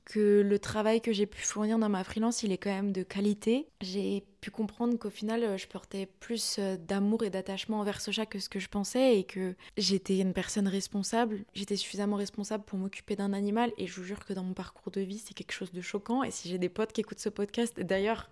que 0.06 0.42
le 0.42 0.60
travail 0.60 1.02
que 1.02 1.12
j'ai 1.12 1.26
pu 1.26 1.42
fournir 1.42 1.78
dans 1.80 1.90
ma 1.90 2.04
freelance, 2.04 2.44
il 2.44 2.52
est 2.52 2.58
quand 2.58 2.72
même 2.72 2.92
de 2.92 3.04
qualité. 3.04 3.68
J'ai 3.82 4.24
pu 4.42 4.52
comprendre 4.52 4.98
qu'au 4.98 5.10
final, 5.10 5.44
euh, 5.44 5.58
je 5.58 5.68
portais 5.68 6.08
plus 6.20 6.58
euh, 6.60 6.78
d'amour 6.78 7.24
et 7.24 7.30
d'attachement 7.30 7.80
envers 7.80 8.02
ce 8.02 8.12
chat 8.12 8.26
que 8.26 8.40
ce 8.40 8.50
que 8.50 8.60
je 8.60 8.68
pensais 8.68 9.20
et 9.20 9.24
que 9.24 9.56
j'étais 9.78 10.20
une 10.20 10.34
personne 10.34 10.68
responsable. 10.68 11.44
J'étais 11.54 11.76
suffisamment 11.76 12.16
responsable 12.16 12.64
pour 12.64 12.80
m'occuper 12.80 13.16
d'un 13.16 13.34
animal 13.34 13.72
et 13.78 13.88
je 13.88 13.94
vous 13.96 14.04
jure 14.04 14.26
que 14.26 14.34
dans 14.34 14.44
mon 14.44 14.54
parcours 14.54 14.92
de 14.92 15.02
vie, 15.02 15.20
c'est 15.20 15.34
quelque 15.34 15.54
chose 15.54 15.72
de 15.72 15.82
choquant. 15.82 16.24
Et 16.24 16.32
si 16.32 16.50
j'ai 16.50 16.58
des 16.58 16.70
potes 16.70 16.92
qui 16.92 17.02
écoutent 17.02 17.20
ce 17.20 17.30
podcast, 17.30 17.80
d'ailleurs, 17.80 18.30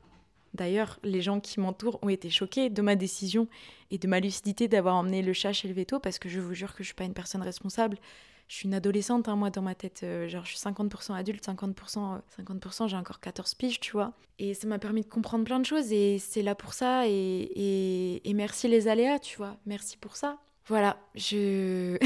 D'ailleurs, 0.54 1.00
les 1.04 1.22
gens 1.22 1.40
qui 1.40 1.60
m'entourent 1.60 2.00
ont 2.02 2.10
été 2.10 2.30
choqués 2.30 2.70
de 2.70 2.82
ma 2.82 2.96
décision 2.96 3.48
et 3.92 3.98
de 3.98 4.08
ma 4.08 4.20
lucidité 4.20 4.68
d'avoir 4.68 4.96
emmené 4.96 5.22
le 5.22 5.34
chat 5.34 5.54
chez 5.54 5.68
le 5.68 5.74
veto 5.74 6.00
parce 6.00 6.18
que 6.18 6.28
je 6.28 6.40
vous 6.40 6.54
jure 6.54 6.74
que 6.74 6.84
je 6.84 6.88
suis 6.88 6.96
pas 6.96 7.04
une 7.04 7.14
personne 7.14 7.42
responsable. 7.44 7.98
Je 8.50 8.56
suis 8.56 8.68
une 8.68 8.74
adolescente, 8.74 9.30
hein, 9.30 9.36
moi, 9.36 9.52
dans 9.52 9.62
ma 9.62 9.76
tête. 9.76 10.02
Euh, 10.04 10.28
genre, 10.28 10.44
je 10.44 10.50
suis 10.50 10.60
50% 10.60 11.14
adulte, 11.14 11.46
50%, 11.46 12.20
50% 12.40 12.88
j'ai 12.88 12.98
encore 12.98 13.20
14 13.20 13.54
piges, 13.54 13.80
tu 13.80 13.92
vois. 13.92 14.14
Et 14.40 14.56
ça 14.56 14.68
m'a 14.68 14.80
permis 14.80 15.02
de 15.02 15.08
comprendre 15.08 15.46
plein 15.46 15.60
de 15.60 15.66
choses 15.66 15.94
et 15.94 16.18
c'est 16.18 16.42
là 16.42 16.56
pour 16.56 16.74
ça. 16.74 17.08
Et, 17.08 17.12
et, 17.12 18.28
et 18.28 18.34
merci 18.34 18.68
les 18.68 18.88
aléas, 18.88 19.20
tu 19.20 19.38
vois. 19.38 19.56
Merci 19.68 19.98
pour 19.98 20.16
ça. 20.16 20.40
Voilà, 20.66 20.98
je. 21.14 21.98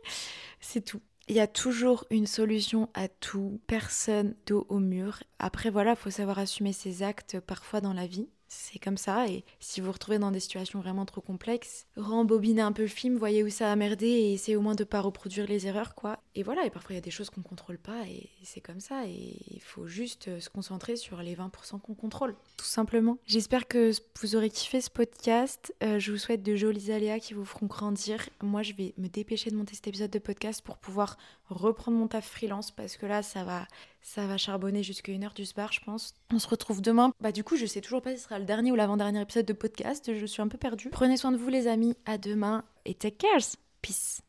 c'est 0.60 0.82
tout. 0.82 1.02
Il 1.28 1.36
y 1.36 1.40
a 1.40 1.46
toujours 1.46 2.04
une 2.10 2.26
solution 2.26 2.88
à 2.94 3.08
tout, 3.08 3.60
personne 3.66 4.34
dos 4.46 4.66
au 4.70 4.78
mur. 4.78 5.22
Après, 5.38 5.68
voilà, 5.68 5.90
il 5.90 5.96
faut 5.96 6.10
savoir 6.10 6.38
assumer 6.38 6.72
ses 6.72 7.02
actes 7.02 7.38
parfois 7.38 7.82
dans 7.82 7.92
la 7.92 8.06
vie 8.06 8.28
c'est 8.52 8.78
comme 8.78 8.98
ça. 8.98 9.28
Et 9.28 9.44
si 9.60 9.80
vous 9.80 9.86
vous 9.86 9.92
retrouvez 9.92 10.18
dans 10.18 10.30
des 10.30 10.40
situations 10.40 10.80
vraiment 10.80 11.06
trop 11.06 11.20
complexes, 11.20 11.86
rembobinez 11.96 12.60
un 12.60 12.72
peu 12.72 12.82
le 12.82 12.88
film, 12.88 13.16
voyez 13.16 13.42
où 13.42 13.48
ça 13.48 13.72
a 13.72 13.76
merdé 13.76 14.06
et 14.06 14.34
essayez 14.34 14.56
au 14.56 14.60
moins 14.60 14.74
de 14.74 14.84
pas 14.84 15.00
reproduire 15.00 15.46
les 15.46 15.66
erreurs, 15.66 15.94
quoi. 15.94 16.18
Et 16.34 16.42
voilà, 16.42 16.64
et 16.66 16.70
parfois 16.70 16.92
il 16.92 16.96
y 16.96 16.98
a 16.98 17.02
des 17.02 17.10
choses 17.10 17.30
qu'on 17.30 17.42
contrôle 17.42 17.78
pas 17.78 18.06
et 18.06 18.30
c'est 18.42 18.60
comme 18.60 18.80
ça. 18.80 19.06
Et 19.06 19.36
il 19.50 19.60
faut 19.60 19.86
juste 19.86 20.28
euh, 20.28 20.40
se 20.40 20.50
concentrer 20.50 20.96
sur 20.96 21.22
les 21.22 21.34
20% 21.34 21.80
qu'on 21.80 21.94
contrôle, 21.94 22.34
tout 22.56 22.66
simplement. 22.66 23.18
J'espère 23.26 23.66
que 23.66 23.90
vous 24.20 24.36
aurez 24.36 24.50
kiffé 24.50 24.80
ce 24.80 24.90
podcast. 24.90 25.74
Euh, 25.82 25.98
je 25.98 26.12
vous 26.12 26.18
souhaite 26.18 26.42
de 26.42 26.54
jolis 26.54 26.92
aléas 26.92 27.20
qui 27.20 27.34
vous 27.34 27.44
feront 27.44 27.66
grandir. 27.66 28.28
Moi, 28.42 28.62
je 28.62 28.74
vais 28.74 28.92
me 28.98 29.08
dépêcher 29.08 29.50
de 29.50 29.56
monter 29.56 29.74
cet 29.74 29.88
épisode 29.88 30.10
de 30.10 30.18
podcast 30.18 30.62
pour 30.62 30.76
pouvoir 30.76 31.16
reprendre 31.48 31.96
mon 31.96 32.08
taf 32.08 32.26
freelance 32.28 32.70
parce 32.70 32.96
que 32.96 33.06
là, 33.06 33.22
ça 33.22 33.44
va 33.44 33.66
ça 34.02 34.26
va 34.26 34.36
charbonner 34.36 34.82
jusqu'à 34.82 35.12
une 35.12 35.24
heure 35.24 35.32
du 35.32 35.44
bar, 35.56 35.72
je 35.72 35.80
pense. 35.80 36.14
On 36.32 36.38
se 36.38 36.48
retrouve 36.48 36.82
demain. 36.82 37.12
Bah 37.20 37.32
du 37.32 37.44
coup, 37.44 37.56
je 37.56 37.66
sais 37.66 37.80
toujours 37.80 38.02
pas 38.02 38.10
si 38.10 38.18
ce 38.18 38.24
sera 38.24 38.38
le 38.38 38.44
dernier 38.44 38.72
ou 38.72 38.74
l'avant-dernier 38.74 39.22
épisode 39.22 39.46
de 39.46 39.52
podcast. 39.52 40.12
Je 40.14 40.26
suis 40.26 40.42
un 40.42 40.48
peu 40.48 40.58
perdue. 40.58 40.90
Prenez 40.90 41.16
soin 41.16 41.32
de 41.32 41.36
vous 41.36 41.48
les 41.48 41.66
amis. 41.68 41.96
À 42.04 42.18
demain 42.18 42.64
et 42.84 42.94
take 42.94 43.16
care. 43.16 43.40
Peace. 43.80 44.20